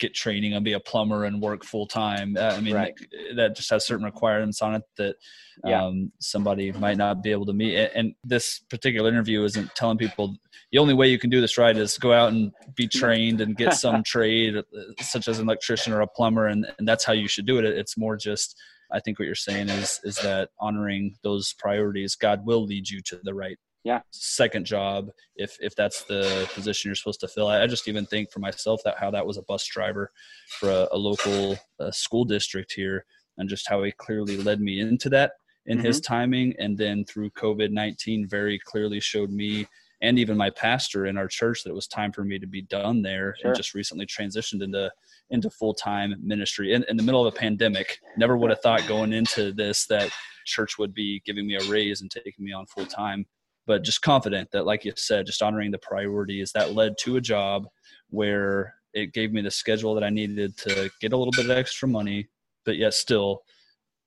get 0.00 0.14
training 0.14 0.54
and 0.54 0.64
be 0.64 0.72
a 0.72 0.80
plumber 0.80 1.24
and 1.24 1.40
work 1.40 1.64
full 1.64 1.86
time. 1.86 2.36
Uh, 2.36 2.54
I 2.56 2.60
mean, 2.60 2.74
right. 2.74 2.94
that, 2.96 3.36
that, 3.36 3.56
just 3.56 3.70
has 3.70 3.86
certain 3.86 4.04
requirements 4.04 4.62
on 4.62 4.74
it 4.74 4.82
that 4.96 5.16
yeah. 5.64 5.84
um, 5.84 6.10
somebody 6.18 6.72
might 6.72 6.96
not 6.96 7.22
be 7.22 7.30
able 7.30 7.46
to 7.46 7.52
meet. 7.52 7.76
And 7.94 8.14
this 8.24 8.60
particular 8.70 9.08
interview 9.08 9.44
isn't 9.44 9.74
telling 9.76 9.98
people 9.98 10.36
the 10.72 10.78
only 10.78 10.94
way 10.94 11.08
you 11.08 11.18
can 11.18 11.30
do 11.30 11.40
this 11.40 11.58
right 11.58 11.76
is 11.76 11.98
go 11.98 12.12
out 12.12 12.32
and 12.32 12.52
be 12.74 12.88
trained 12.88 13.40
and 13.40 13.56
get 13.56 13.74
some 13.74 14.02
trade, 14.04 14.56
uh, 14.56 14.62
such 15.00 15.28
as 15.28 15.38
an 15.38 15.46
electrician 15.46 15.92
or 15.92 16.00
a 16.00 16.06
plumber, 16.06 16.46
and, 16.46 16.66
and 16.78 16.88
that's 16.88 17.04
how 17.04 17.12
you 17.12 17.28
should 17.28 17.46
do 17.46 17.58
it. 17.58 17.64
It's 17.64 17.96
more 17.96 18.16
just. 18.16 18.56
I 18.92 18.98
think 18.98 19.20
what 19.20 19.26
you're 19.26 19.36
saying 19.36 19.68
is 19.68 20.00
is 20.02 20.16
that 20.16 20.48
honoring 20.58 21.14
those 21.22 21.52
priorities, 21.52 22.16
God 22.16 22.44
will 22.44 22.64
lead 22.64 22.90
you 22.90 23.00
to 23.02 23.20
the 23.22 23.32
right 23.32 23.56
yeah. 23.84 24.00
second 24.10 24.66
job 24.66 25.10
if 25.36 25.56
if 25.60 25.74
that's 25.74 26.04
the 26.04 26.48
position 26.54 26.88
you're 26.88 26.94
supposed 26.94 27.20
to 27.20 27.28
fill. 27.28 27.48
I, 27.48 27.62
I 27.62 27.66
just 27.66 27.88
even 27.88 28.06
think 28.06 28.30
for 28.30 28.40
myself 28.40 28.80
that 28.84 28.98
how 28.98 29.10
that 29.10 29.26
was 29.26 29.36
a 29.36 29.42
bus 29.42 29.66
driver 29.66 30.10
for 30.48 30.70
a, 30.70 30.88
a 30.92 30.98
local 30.98 31.56
uh, 31.78 31.90
school 31.90 32.24
district 32.24 32.72
here 32.72 33.04
and 33.38 33.48
just 33.48 33.68
how 33.68 33.82
he 33.82 33.92
clearly 33.92 34.36
led 34.36 34.60
me 34.60 34.80
into 34.80 35.08
that 35.10 35.32
in 35.66 35.78
mm-hmm. 35.78 35.86
his 35.86 36.00
timing. 36.00 36.54
And 36.58 36.76
then 36.76 37.04
through 37.04 37.30
covid-19 37.30 38.28
very 38.28 38.58
clearly 38.58 39.00
showed 39.00 39.30
me 39.30 39.66
and 40.02 40.18
even 40.18 40.36
my 40.36 40.50
pastor 40.50 41.06
in 41.06 41.18
our 41.18 41.28
church 41.28 41.62
that 41.62 41.70
it 41.70 41.74
was 41.74 41.86
time 41.86 42.12
for 42.12 42.24
me 42.24 42.38
to 42.38 42.46
be 42.46 42.62
done 42.62 43.02
there 43.02 43.34
sure. 43.40 43.50
and 43.50 43.56
just 43.56 43.74
recently 43.74 44.06
transitioned 44.06 44.62
into 44.62 44.90
into 45.30 45.50
full-time 45.50 46.14
ministry 46.22 46.72
in, 46.72 46.84
in 46.88 46.96
the 46.96 47.02
middle 47.02 47.24
of 47.24 47.32
a 47.32 47.36
pandemic. 47.36 47.98
Never 48.16 48.36
would 48.36 48.50
have 48.50 48.60
thought 48.60 48.86
going 48.88 49.12
into 49.12 49.52
this 49.52 49.86
that 49.86 50.10
church 50.44 50.78
would 50.78 50.92
be 50.92 51.22
giving 51.24 51.46
me 51.46 51.56
a 51.56 51.64
raise 51.64 52.00
and 52.00 52.10
taking 52.10 52.44
me 52.44 52.52
on 52.52 52.66
full-time 52.66 53.26
but 53.66 53.82
just 53.82 54.02
confident 54.02 54.48
that 54.52 54.66
like 54.66 54.84
you 54.84 54.92
said 54.96 55.26
just 55.26 55.42
honoring 55.42 55.70
the 55.70 55.78
priorities 55.78 56.52
that 56.52 56.74
led 56.74 56.94
to 56.98 57.16
a 57.16 57.20
job 57.20 57.66
where 58.08 58.74
it 58.92 59.12
gave 59.12 59.32
me 59.32 59.40
the 59.42 59.50
schedule 59.50 59.94
that 59.94 60.04
i 60.04 60.10
needed 60.10 60.56
to 60.56 60.90
get 61.00 61.12
a 61.12 61.16
little 61.16 61.32
bit 61.32 61.44
of 61.44 61.50
extra 61.50 61.88
money 61.88 62.28
but 62.64 62.76
yet 62.76 62.94
still 62.94 63.42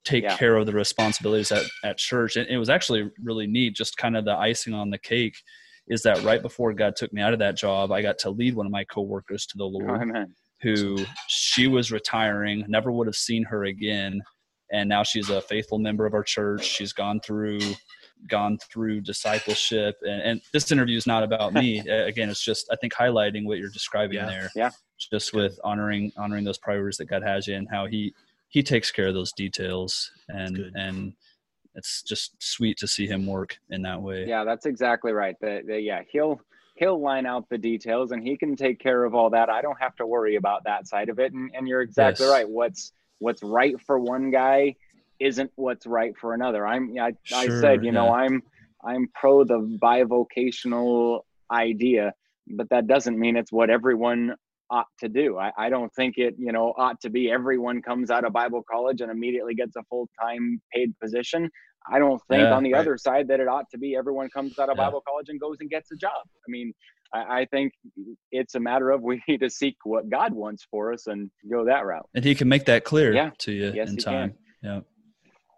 take 0.03 0.23
yeah. 0.23 0.37
care 0.37 0.57
of 0.57 0.65
the 0.65 0.73
responsibilities 0.73 1.51
at, 1.51 1.63
at 1.83 1.97
church. 1.97 2.35
And 2.35 2.47
it 2.49 2.57
was 2.57 2.69
actually 2.69 3.09
really 3.23 3.47
neat 3.47 3.75
just 3.75 3.97
kind 3.97 4.17
of 4.17 4.25
the 4.25 4.37
icing 4.37 4.73
on 4.73 4.89
the 4.89 4.97
cake 4.97 5.35
is 5.87 6.01
that 6.03 6.23
right 6.23 6.41
before 6.41 6.71
god 6.71 6.95
took 6.95 7.11
me 7.11 7.21
out 7.21 7.33
of 7.33 7.39
that 7.39 7.57
job 7.57 7.91
i 7.91 8.01
got 8.01 8.17
to 8.17 8.29
lead 8.29 8.55
one 8.55 8.65
of 8.65 8.71
my 8.71 8.85
coworkers 8.85 9.45
to 9.45 9.57
the 9.57 9.65
oh, 9.65 9.67
lord 9.67 10.15
oh, 10.15 10.25
who 10.61 10.97
she 11.27 11.67
was 11.67 11.91
retiring 11.91 12.63
never 12.69 12.89
would 12.89 13.05
have 13.05 13.17
seen 13.17 13.43
her 13.43 13.65
again 13.65 14.21
and 14.73 14.89
now 14.89 15.03
she's 15.03 15.29
a 15.29 15.39
faithful 15.39 15.77
member 15.77 16.05
of 16.05 16.13
our 16.13 16.23
church. 16.23 16.65
She's 16.65 16.91
gone 16.91 17.21
through 17.21 17.59
gone 18.27 18.57
through 18.57 19.01
discipleship. 19.01 19.97
And, 20.01 20.21
and 20.21 20.41
this 20.53 20.71
interview 20.71 20.97
is 20.97 21.05
not 21.05 21.23
about 21.23 21.53
me. 21.53 21.79
Again 21.87 22.29
it's 22.29 22.43
just 22.43 22.67
i 22.71 22.75
think 22.75 22.93
highlighting 22.93 23.45
what 23.45 23.59
you're 23.59 23.69
describing 23.69 24.17
yeah. 24.17 24.25
there. 24.25 24.51
Yeah. 24.55 24.71
Just 25.11 25.33
with 25.33 25.59
honoring 25.63 26.11
honoring 26.17 26.43
those 26.43 26.57
priorities 26.57 26.97
that 26.97 27.05
god 27.05 27.23
has 27.23 27.47
you 27.47 27.55
and 27.55 27.67
how 27.71 27.85
he 27.85 28.13
he 28.49 28.61
takes 28.61 28.91
care 28.91 29.07
of 29.07 29.13
those 29.13 29.31
details. 29.31 30.11
And 30.27 30.71
and 30.75 31.13
it's 31.75 32.01
just 32.03 32.35
sweet 32.41 32.77
to 32.77 32.87
see 32.87 33.07
him 33.07 33.25
work 33.27 33.57
in 33.69 33.83
that 33.83 34.01
way. 34.01 34.25
Yeah 34.27 34.43
that's 34.43 34.65
exactly 34.65 35.11
right. 35.11 35.35
The, 35.39 35.61
the, 35.67 35.79
yeah 35.79 36.01
he'll 36.09 36.41
he'll 36.75 36.99
line 36.99 37.27
out 37.27 37.47
the 37.49 37.57
details 37.59 38.11
and 38.11 38.23
he 38.23 38.35
can 38.35 38.55
take 38.55 38.79
care 38.79 39.03
of 39.03 39.13
all 39.13 39.29
that. 39.29 39.49
I 39.49 39.61
don't 39.61 39.79
have 39.79 39.95
to 39.97 40.07
worry 40.07 40.37
about 40.37 40.63
that 40.63 40.87
side 40.87 41.09
of 41.09 41.19
it. 41.19 41.31
And, 41.31 41.51
and 41.53 41.67
you're 41.67 41.81
exactly 41.81 42.25
yes. 42.25 42.33
right. 42.33 42.49
What's 42.49 42.93
what's 43.19 43.43
right 43.43 43.75
for 43.85 43.99
one 43.99 44.31
guy 44.31 44.75
isn't 45.19 45.51
what's 45.55 45.85
right 45.85 46.13
for 46.19 46.33
another. 46.33 46.67
I'm 46.67 46.93
I, 46.99 47.13
sure, 47.23 47.37
I 47.37 47.47
said, 47.61 47.83
you 47.83 47.91
yeah. 47.91 47.91
know, 47.91 48.13
I'm 48.13 48.41
I'm 48.83 49.07
pro 49.15 49.43
the 49.43 49.77
bivocational 49.81 51.21
idea, 51.51 52.13
but 52.47 52.69
that 52.69 52.87
doesn't 52.87 53.17
mean 53.17 53.37
it's 53.37 53.51
what 53.51 53.69
everyone 53.69 54.35
ought 54.69 54.87
to 54.99 55.07
do. 55.07 55.37
I, 55.37 55.51
I 55.57 55.69
don't 55.69 55.93
think 55.93 56.15
it, 56.17 56.35
you 56.37 56.51
know, 56.51 56.73
ought 56.77 56.99
to 57.01 57.09
be 57.09 57.31
everyone 57.31 57.81
comes 57.81 58.09
out 58.09 58.25
of 58.25 58.33
Bible 58.33 58.63
college 58.69 59.01
and 59.01 59.11
immediately 59.11 59.53
gets 59.53 59.75
a 59.75 59.83
full 59.89 60.09
time 60.19 60.61
paid 60.73 60.93
position. 61.01 61.49
I 61.91 61.99
don't 61.99 62.21
think 62.29 62.43
yeah, 62.43 62.53
on 62.53 62.63
the 62.63 62.73
right. 62.73 62.79
other 62.79 62.97
side 62.97 63.27
that 63.27 63.39
it 63.39 63.47
ought 63.47 63.69
to 63.71 63.77
be 63.77 63.95
everyone 63.95 64.29
comes 64.29 64.57
out 64.57 64.69
of 64.69 64.77
yeah. 64.77 64.85
Bible 64.85 65.03
college 65.07 65.27
and 65.29 65.39
goes 65.39 65.57
and 65.59 65.69
gets 65.69 65.91
a 65.91 65.95
job. 65.95 66.11
I 66.15 66.47
mean, 66.47 66.73
I, 67.13 67.41
I, 67.41 67.45
think 67.45 67.73
it's 68.31 68.55
a 68.55 68.59
matter 68.59 68.89
of 68.91 69.01
we 69.03 69.21
need 69.27 69.41
to 69.41 69.49
seek 69.49 69.77
what 69.83 70.09
God 70.09 70.33
wants 70.33 70.65
for 70.69 70.93
us 70.93 71.07
and 71.07 71.29
go 71.49 71.65
that 71.65 71.85
route. 71.85 72.09
And 72.13 72.23
He 72.23 72.35
can 72.35 72.47
make 72.47 72.65
that 72.65 72.83
clear 72.83 73.13
yeah. 73.13 73.31
to 73.39 73.51
you 73.51 73.71
yes, 73.73 73.89
in 73.89 73.97
time. 73.97 74.29
Can. 74.29 74.37
Yeah. 74.61 74.79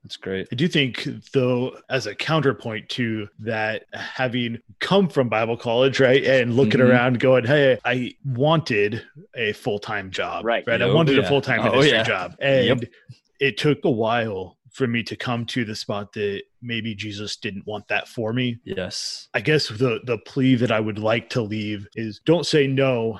That's 0.05 0.17
great. 0.17 0.47
I 0.51 0.55
do 0.55 0.67
think, 0.67 1.07
though, 1.33 1.79
as 1.89 2.05
a 2.05 2.13
counterpoint 2.13 2.89
to 2.89 3.27
that, 3.39 3.85
having 3.91 4.59
come 4.79 5.09
from 5.09 5.29
Bible 5.29 5.57
college, 5.57 5.99
right, 5.99 6.23
and 6.23 6.55
looking 6.55 6.79
mm-hmm. 6.79 6.91
around 6.91 7.19
going, 7.19 7.43
hey, 7.43 7.79
I 7.83 8.13
wanted 8.23 9.03
a 9.35 9.53
full 9.53 9.79
time 9.79 10.11
job. 10.11 10.45
Right. 10.45 10.63
Right. 10.67 10.79
I 10.79 10.93
wanted 10.93 11.17
yeah. 11.17 11.23
a 11.23 11.27
full 11.27 11.41
time 11.41 11.61
oh, 11.61 11.71
ministry 11.71 11.97
yeah. 11.97 12.03
job. 12.03 12.35
And 12.39 12.67
yep. 12.67 12.91
it 13.39 13.57
took 13.57 13.83
a 13.83 13.89
while 13.89 14.59
for 14.71 14.85
me 14.85 15.01
to 15.01 15.15
come 15.15 15.43
to 15.47 15.65
the 15.65 15.73
spot 15.73 16.13
that 16.13 16.43
maybe 16.65 16.95
Jesus 16.95 17.37
didn't 17.37 17.65
want 17.65 17.87
that 17.87 18.07
for 18.07 18.33
me. 18.33 18.59
Yes. 18.63 19.29
I 19.33 19.41
guess 19.41 19.67
the 19.67 19.99
the 20.05 20.17
plea 20.19 20.55
that 20.55 20.71
I 20.71 20.79
would 20.79 20.99
like 20.99 21.29
to 21.31 21.41
leave 21.41 21.87
is 21.95 22.21
don't 22.25 22.45
say 22.45 22.67
no 22.67 23.19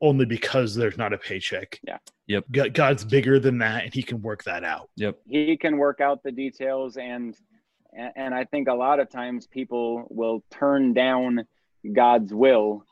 only 0.00 0.26
because 0.26 0.74
there's 0.74 0.98
not 0.98 1.12
a 1.12 1.18
paycheck. 1.18 1.80
Yeah. 1.82 1.98
Yep. 2.26 2.72
God's 2.72 3.04
bigger 3.04 3.38
than 3.38 3.58
that 3.58 3.84
and 3.84 3.94
he 3.94 4.02
can 4.02 4.20
work 4.22 4.44
that 4.44 4.64
out. 4.64 4.90
Yep. 4.96 5.18
He 5.28 5.56
can 5.56 5.78
work 5.78 6.00
out 6.00 6.22
the 6.22 6.32
details 6.32 6.96
and 6.96 7.34
and 8.14 8.34
I 8.34 8.44
think 8.44 8.68
a 8.68 8.74
lot 8.74 9.00
of 9.00 9.08
times 9.08 9.46
people 9.46 10.06
will 10.10 10.44
turn 10.50 10.92
down 10.92 11.46
God's 11.94 12.32
will 12.32 12.84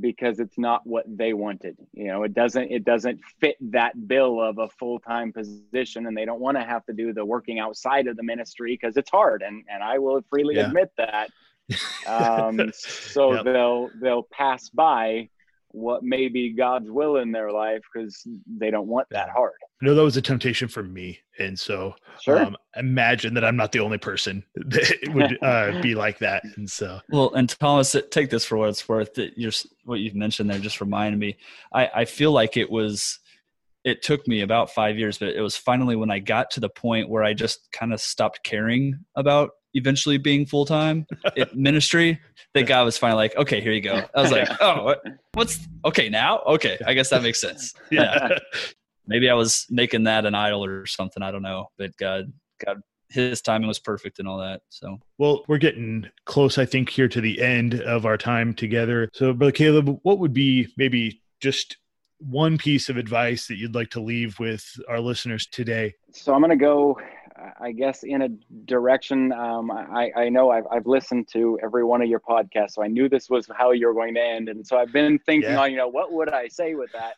because 0.00 0.38
it's 0.40 0.58
not 0.58 0.86
what 0.86 1.04
they 1.08 1.32
wanted. 1.32 1.76
You 1.92 2.08
know, 2.08 2.22
it 2.22 2.34
doesn't 2.34 2.70
it 2.70 2.84
doesn't 2.84 3.20
fit 3.40 3.56
that 3.72 4.08
bill 4.08 4.40
of 4.40 4.58
a 4.58 4.68
full-time 4.68 5.32
position 5.32 6.06
and 6.06 6.16
they 6.16 6.24
don't 6.24 6.40
want 6.40 6.56
to 6.56 6.64
have 6.64 6.84
to 6.86 6.92
do 6.92 7.12
the 7.12 7.24
working 7.24 7.58
outside 7.58 8.06
of 8.06 8.16
the 8.16 8.22
ministry 8.22 8.78
because 8.80 8.96
it's 8.96 9.10
hard 9.10 9.42
and 9.42 9.64
and 9.68 9.82
I 9.82 9.98
will 9.98 10.22
freely 10.30 10.56
yeah. 10.56 10.66
admit 10.66 10.92
that. 10.96 11.30
Um 12.06 12.72
so 12.72 13.34
yep. 13.34 13.44
they'll 13.44 13.90
they'll 14.00 14.22
pass 14.22 14.70
by 14.70 15.28
what 15.78 16.02
may 16.02 16.28
be 16.28 16.52
God's 16.52 16.90
will 16.90 17.16
in 17.16 17.32
their 17.32 17.50
life 17.50 17.80
because 17.92 18.26
they 18.46 18.70
don't 18.70 18.88
want 18.88 19.08
that 19.10 19.30
hard. 19.30 19.54
I 19.80 19.86
know 19.86 19.94
that 19.94 20.02
was 20.02 20.16
a 20.16 20.22
temptation 20.22 20.68
for 20.68 20.82
me, 20.82 21.20
and 21.38 21.58
so 21.58 21.94
sure. 22.20 22.42
um, 22.42 22.56
imagine 22.76 23.34
that 23.34 23.44
I'm 23.44 23.56
not 23.56 23.72
the 23.72 23.80
only 23.80 23.98
person 23.98 24.44
that 24.54 25.10
would 25.14 25.38
uh, 25.42 25.80
be 25.82 25.94
like 25.94 26.18
that. 26.18 26.42
And 26.56 26.68
so, 26.68 27.00
well, 27.10 27.32
and 27.34 27.48
Thomas, 27.48 27.94
take 28.10 28.30
this 28.30 28.44
for 28.44 28.56
what 28.56 28.70
it's 28.70 28.88
worth. 28.88 29.14
That 29.14 29.38
you're 29.38 29.52
what 29.84 30.00
you've 30.00 30.14
mentioned 30.14 30.50
there 30.50 30.58
just 30.58 30.80
reminded 30.80 31.18
me. 31.18 31.36
I, 31.72 31.90
I 31.94 32.04
feel 32.04 32.32
like 32.32 32.56
it 32.56 32.70
was. 32.70 33.20
It 33.84 34.02
took 34.02 34.26
me 34.26 34.42
about 34.42 34.70
five 34.70 34.98
years, 34.98 35.18
but 35.18 35.28
it 35.28 35.40
was 35.40 35.56
finally 35.56 35.96
when 35.96 36.10
I 36.10 36.18
got 36.18 36.50
to 36.52 36.60
the 36.60 36.68
point 36.68 37.08
where 37.08 37.22
I 37.22 37.32
just 37.32 37.68
kind 37.72 37.92
of 37.92 38.00
stopped 38.00 38.44
caring 38.44 39.04
about 39.16 39.50
eventually 39.74 40.18
being 40.18 40.46
full 40.46 40.64
time 40.64 41.06
ministry, 41.54 42.20
that 42.54 42.64
God 42.64 42.84
was 42.84 42.98
finally 42.98 43.18
like, 43.18 43.36
okay, 43.36 43.60
here 43.60 43.72
you 43.72 43.80
go. 43.80 44.02
I 44.14 44.22
was 44.22 44.30
like, 44.30 44.48
oh, 44.60 44.84
what, 44.84 45.02
what's 45.34 45.66
okay 45.84 46.08
now? 46.08 46.40
Okay, 46.46 46.78
I 46.86 46.94
guess 46.94 47.10
that 47.10 47.22
makes 47.22 47.40
sense. 47.40 47.74
Yeah, 47.90 48.38
maybe 49.06 49.30
I 49.30 49.34
was 49.34 49.66
making 49.70 50.04
that 50.04 50.26
an 50.26 50.34
idol 50.34 50.64
or 50.64 50.84
something. 50.86 51.22
I 51.22 51.30
don't 51.30 51.42
know, 51.42 51.68
but 51.78 51.96
God, 51.96 52.32
God, 52.64 52.80
His 53.08 53.40
timing 53.40 53.68
was 53.68 53.78
perfect 53.78 54.18
and 54.18 54.28
all 54.28 54.38
that. 54.38 54.60
So, 54.68 54.98
well, 55.16 55.44
we're 55.48 55.58
getting 55.58 56.06
close, 56.26 56.58
I 56.58 56.66
think, 56.66 56.90
here 56.90 57.08
to 57.08 57.20
the 57.20 57.40
end 57.40 57.80
of 57.80 58.04
our 58.04 58.18
time 58.18 58.52
together. 58.52 59.08
So, 59.14 59.32
brother 59.32 59.52
Caleb, 59.52 59.98
what 60.02 60.18
would 60.18 60.34
be 60.34 60.68
maybe 60.76 61.22
just 61.40 61.78
one 62.18 62.58
piece 62.58 62.88
of 62.88 62.96
advice 62.96 63.46
that 63.46 63.56
you'd 63.56 63.74
like 63.74 63.90
to 63.90 64.00
leave 64.00 64.38
with 64.38 64.64
our 64.88 65.00
listeners 65.00 65.46
today? 65.46 65.94
So 66.12 66.34
I'm 66.34 66.40
going 66.40 66.50
to 66.50 66.56
go 66.56 66.98
I 67.60 67.72
guess 67.72 68.02
in 68.02 68.22
a 68.22 68.28
direction. 68.64 69.32
Um, 69.32 69.70
I, 69.70 70.10
I 70.16 70.28
know 70.28 70.50
I've, 70.50 70.66
I've 70.70 70.86
listened 70.86 71.28
to 71.32 71.58
every 71.62 71.84
one 71.84 72.02
of 72.02 72.08
your 72.08 72.20
podcasts, 72.20 72.72
so 72.72 72.82
I 72.82 72.88
knew 72.88 73.08
this 73.08 73.30
was 73.30 73.48
how 73.56 73.72
you're 73.72 73.94
going 73.94 74.14
to 74.14 74.20
end. 74.20 74.48
And 74.48 74.66
so 74.66 74.78
I've 74.78 74.92
been 74.92 75.18
thinking 75.20 75.50
yeah. 75.50 75.60
on, 75.60 75.70
you 75.70 75.76
know, 75.76 75.88
what 75.88 76.12
would 76.12 76.28
I 76.30 76.48
say 76.48 76.74
with 76.74 76.90
that? 76.92 77.14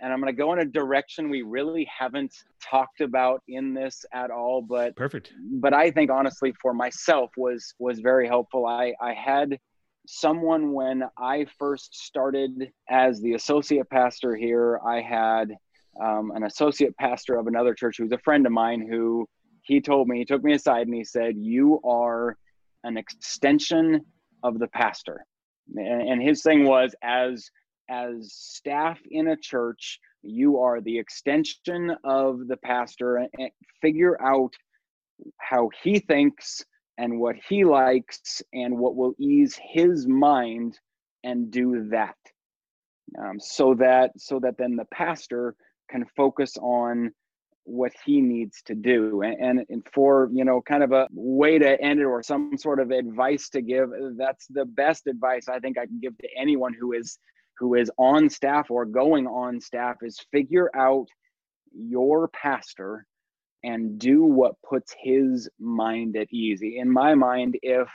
And 0.00 0.12
I'm 0.12 0.20
going 0.20 0.32
to 0.32 0.36
go 0.36 0.52
in 0.52 0.58
a 0.58 0.64
direction 0.64 1.30
we 1.30 1.42
really 1.42 1.84
haven't 1.96 2.34
talked 2.60 3.00
about 3.00 3.42
in 3.46 3.72
this 3.72 4.04
at 4.12 4.30
all. 4.30 4.60
But 4.60 4.96
perfect. 4.96 5.32
But 5.38 5.74
I 5.74 5.92
think 5.92 6.10
honestly, 6.10 6.52
for 6.60 6.74
myself, 6.74 7.30
was 7.36 7.74
was 7.78 8.00
very 8.00 8.26
helpful. 8.26 8.66
I 8.66 8.94
I 9.00 9.12
had 9.12 9.60
someone 10.12 10.72
when 10.72 11.04
I 11.18 11.46
first 11.58 12.04
started 12.04 12.70
as 12.90 13.20
the 13.22 13.32
associate 13.32 13.88
pastor 13.88 14.36
here. 14.36 14.78
I 14.86 15.00
had 15.00 15.54
um, 16.02 16.32
an 16.34 16.44
associate 16.44 16.94
pastor 16.98 17.38
of 17.38 17.46
another 17.46 17.72
church 17.72 17.96
who's 17.98 18.12
a 18.12 18.18
friend 18.18 18.44
of 18.44 18.52
mine 18.52 18.86
who 18.86 19.26
he 19.62 19.80
told 19.80 20.08
me, 20.08 20.18
he 20.18 20.24
took 20.26 20.44
me 20.44 20.52
aside 20.52 20.86
and 20.86 20.94
he 20.94 21.04
said, 21.04 21.34
You 21.36 21.80
are 21.82 22.36
an 22.84 22.98
extension 22.98 24.02
of 24.42 24.58
the 24.58 24.68
pastor. 24.68 25.24
And, 25.74 26.20
his 26.20 26.42
thing 26.42 26.64
was, 26.64 26.94
as 27.02 27.48
as 27.88 28.32
staff 28.32 28.98
in 29.10 29.28
a 29.28 29.36
church, 29.36 29.98
you 30.22 30.58
are 30.60 30.80
the 30.80 30.98
extension 30.98 31.96
of 32.04 32.48
the 32.48 32.56
pastor 32.58 33.16
and 33.16 33.50
figure 33.80 34.20
out 34.22 34.52
how 35.38 35.70
he 35.82 36.00
thinks 36.00 36.64
and 36.98 37.18
what 37.18 37.36
he 37.48 37.64
likes 37.64 38.42
and 38.52 38.76
what 38.76 38.96
will 38.96 39.14
ease 39.18 39.58
his 39.62 40.06
mind 40.06 40.78
and 41.24 41.50
do 41.50 41.88
that. 41.90 42.16
Um, 43.18 43.38
so 43.38 43.74
that 43.74 44.12
so 44.16 44.38
that 44.40 44.56
then 44.58 44.76
the 44.76 44.86
pastor 44.86 45.54
can 45.90 46.04
focus 46.16 46.56
on 46.60 47.12
what 47.64 47.92
he 48.04 48.20
needs 48.20 48.62
to 48.62 48.74
do. 48.74 49.22
And, 49.22 49.64
and 49.68 49.86
for 49.92 50.28
you 50.32 50.44
know 50.44 50.60
kind 50.62 50.82
of 50.82 50.92
a 50.92 51.08
way 51.12 51.58
to 51.58 51.80
end 51.80 52.00
it 52.00 52.04
or 52.04 52.22
some 52.22 52.56
sort 52.56 52.80
of 52.80 52.90
advice 52.90 53.48
to 53.50 53.62
give 53.62 53.90
that's 54.16 54.46
the 54.48 54.64
best 54.64 55.06
advice 55.06 55.48
i 55.48 55.58
think 55.58 55.78
i 55.78 55.86
can 55.86 56.00
give 56.00 56.16
to 56.18 56.28
anyone 56.36 56.74
who 56.78 56.92
is 56.92 57.18
who 57.58 57.74
is 57.74 57.90
on 57.98 58.28
staff 58.28 58.70
or 58.70 58.84
going 58.84 59.26
on 59.26 59.60
staff 59.60 59.96
is 60.02 60.18
figure 60.32 60.70
out 60.74 61.06
your 61.72 62.28
pastor 62.28 63.06
and 63.64 63.98
do 63.98 64.24
what 64.24 64.54
puts 64.68 64.94
his 64.98 65.48
mind 65.58 66.16
at 66.16 66.32
ease 66.32 66.60
in 66.62 66.90
my 66.90 67.14
mind 67.14 67.56
if 67.62 67.88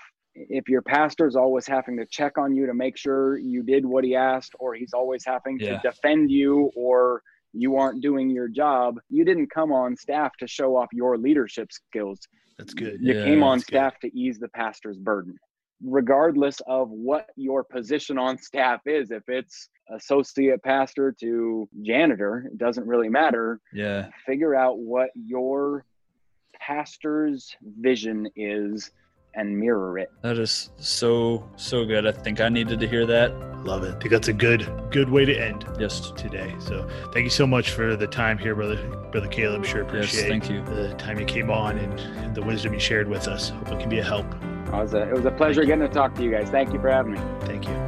if 0.50 0.70
your 0.70 0.82
pastor's 0.82 1.36
always 1.36 1.66
having 1.66 1.98
to 1.98 2.06
check 2.06 2.38
on 2.38 2.56
you 2.56 2.68
to 2.68 2.74
make 2.74 2.96
sure 2.96 3.38
you 3.38 3.64
did 3.64 3.86
what 3.86 4.04
he 4.04 4.16
asked 4.16 4.54
or 4.60 4.76
he's 4.76 4.94
always 4.94 5.24
having 5.26 5.60
yeah. 5.60 5.80
to 5.80 5.90
defend 5.90 6.30
you 6.30 6.72
or 6.76 7.24
you 7.54 7.76
aren't 7.76 8.02
doing 8.02 8.30
your 8.30 8.48
job, 8.48 9.00
you 9.10 9.26
didn't 9.26 9.50
come 9.50 9.72
on 9.72 9.96
staff 9.96 10.36
to 10.38 10.48
show 10.48 10.76
off 10.76 10.90
your 10.94 11.18
leadership 11.18 11.72
skills. 11.72 12.20
That's 12.58 12.74
good. 12.74 13.00
You 13.02 13.16
yeah, 13.16 13.24
came 13.24 13.44
on 13.44 13.60
staff 13.60 13.96
good. 14.02 14.12
to 14.12 14.18
ease 14.18 14.40
the 14.40 14.50
pastor's 14.50 14.98
burden. 14.98 15.38
Regardless 15.84 16.60
of 16.68 16.90
what 16.90 17.28
your 17.36 17.64
position 17.64 18.18
on 18.18 18.38
staff 18.38 18.82
is, 18.86 19.12
if 19.12 19.24
it's 19.28 19.70
associate 19.92 20.62
pastor 20.64 21.16
to 21.20 21.70
janitor, 21.84 22.50
it 22.52 22.58
doesn't 22.58 22.88
really 22.88 23.10
matter. 23.10 23.60
Yeah. 23.74 24.10
Figure 24.26 24.56
out 24.56 24.80
what 24.80 25.10
your 25.16 25.86
pastor's 26.60 27.56
vision 27.80 28.28
is 28.36 28.92
and 29.36 29.58
mirror 29.58 30.00
it. 30.00 30.10
That 30.24 30.40
is 30.40 30.72
so 30.78 31.48
so 31.56 31.86
good. 31.86 32.08
I 32.08 32.12
think 32.12 32.42
I 32.42 32.50
needed 32.50 32.80
to 32.80 32.88
hear 32.88 33.06
that. 33.06 33.32
Love 33.64 33.84
it. 33.84 33.96
I 33.96 34.00
think 34.00 34.12
that's 34.12 34.28
a 34.28 34.34
good 34.34 34.68
good 34.90 35.10
way 35.10 35.26
to 35.26 35.34
end. 35.34 35.66
Yes. 35.80 36.12
Today. 36.12 36.56
So 36.60 36.88
thank 37.14 37.24
you 37.24 37.30
so 37.30 37.46
much 37.46 37.70
for 37.70 37.96
the 37.96 38.08
time 38.08 38.38
here, 38.38 38.56
brother 38.56 38.78
brother 39.12 39.28
Caleb. 39.28 39.66
Sure 39.66 39.84
appreciate 39.84 40.22
yes, 40.22 40.30
thank 40.30 40.50
you. 40.50 40.64
the 40.66 40.94
time 40.96 41.20
you 41.20 41.26
came 41.26 41.52
on 41.52 41.78
and, 41.78 42.00
and 42.00 42.36
the 42.36 42.42
wisdom 42.42 42.74
you 42.74 42.80
shared 42.80 43.08
with 43.08 43.28
us. 43.28 43.50
Hope 43.50 43.72
it 43.72 43.80
can 43.80 43.90
be 43.90 44.00
a 44.00 44.04
help. 44.04 44.26
Was 44.72 44.94
a, 44.94 45.10
it 45.10 45.14
was 45.14 45.26
a 45.26 45.32
pleasure 45.32 45.64
getting 45.64 45.88
to 45.88 45.94
talk 45.94 46.14
to 46.16 46.24
you 46.24 46.32
guys. 46.32 46.50
Thank 46.50 46.74
you 46.74 46.80
for 46.80 46.90
having 46.90 47.14
me. 47.14 47.20
Thank 47.42 47.68
you. 47.68 47.87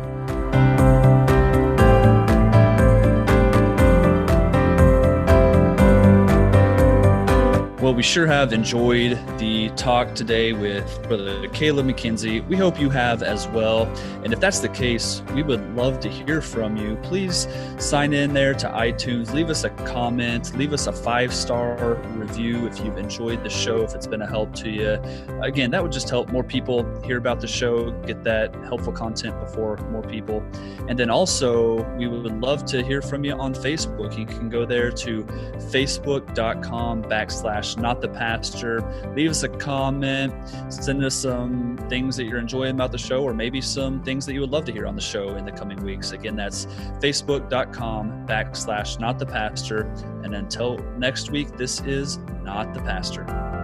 Well, 7.89 7.95
we 7.95 8.03
sure 8.03 8.27
have 8.27 8.53
enjoyed 8.53 9.17
the 9.39 9.69
talk 9.69 10.13
today 10.13 10.53
with 10.53 11.01
Brother 11.07 11.47
Caleb 11.47 11.87
McKenzie. 11.87 12.47
We 12.47 12.55
hope 12.55 12.79
you 12.79 12.91
have 12.91 13.23
as 13.23 13.47
well. 13.47 13.87
And 14.23 14.31
if 14.31 14.39
that's 14.39 14.59
the 14.59 14.69
case, 14.69 15.23
we 15.33 15.41
would 15.41 15.75
love 15.75 15.99
to 16.01 16.07
hear 16.07 16.39
from 16.39 16.77
you. 16.77 16.97
Please 16.97 17.47
sign 17.79 18.13
in 18.13 18.31
there 18.31 18.53
to 18.53 18.69
iTunes, 18.69 19.33
leave 19.33 19.49
us 19.49 19.63
a 19.63 19.71
comment, 19.71 20.55
leave 20.55 20.71
us 20.71 20.85
a 20.85 20.93
five 20.93 21.33
star 21.33 21.95
review 22.09 22.67
if 22.67 22.79
you've 22.79 22.99
enjoyed 22.99 23.43
the 23.43 23.49
show, 23.49 23.81
if 23.81 23.95
it's 23.95 24.05
been 24.05 24.21
a 24.21 24.27
help 24.27 24.53
to 24.57 24.69
you. 24.69 25.01
Again, 25.41 25.71
that 25.71 25.81
would 25.81 25.91
just 25.91 26.11
help 26.11 26.29
more 26.29 26.43
people 26.43 26.85
hear 27.01 27.17
about 27.17 27.41
the 27.41 27.47
show, 27.47 27.89
get 28.01 28.23
that 28.23 28.53
helpful 28.65 28.93
content 28.93 29.39
before 29.39 29.77
more 29.89 30.03
people. 30.03 30.45
And 30.87 30.99
then 30.99 31.09
also, 31.09 31.81
we 31.95 32.07
would 32.07 32.39
love 32.39 32.65
to 32.65 32.83
hear 32.83 33.01
from 33.01 33.23
you 33.23 33.33
on 33.33 33.55
Facebook. 33.55 34.15
You 34.15 34.27
can 34.27 34.47
go 34.47 34.63
there 34.63 34.91
to 34.91 35.23
facebook.com 35.23 37.05
backslash 37.05 37.78
not 37.79 38.01
the 38.01 38.09
pastor. 38.09 38.81
Leave 39.15 39.29
us 39.29 39.43
a 39.43 39.49
comment, 39.49 40.33
send 40.69 41.03
us 41.03 41.15
some 41.15 41.77
things 41.89 42.15
that 42.17 42.25
you're 42.25 42.39
enjoying 42.39 42.75
about 42.75 42.91
the 42.91 42.97
show, 42.97 43.23
or 43.23 43.33
maybe 43.33 43.61
some 43.61 44.03
things 44.03 44.25
that 44.25 44.33
you 44.33 44.41
would 44.41 44.51
love 44.51 44.65
to 44.65 44.71
hear 44.71 44.85
on 44.85 44.95
the 44.95 45.01
show 45.01 45.35
in 45.35 45.45
the 45.45 45.51
coming 45.51 45.83
weeks. 45.83 46.11
Again, 46.11 46.35
that's 46.35 46.65
facebook.com 47.01 48.27
backslash 48.27 48.99
not 48.99 49.19
the 49.19 49.25
pastor. 49.25 49.81
And 50.23 50.35
until 50.35 50.77
next 50.97 51.31
week, 51.31 51.57
this 51.57 51.81
is 51.81 52.17
not 52.43 52.73
the 52.73 52.81
pastor. 52.81 53.58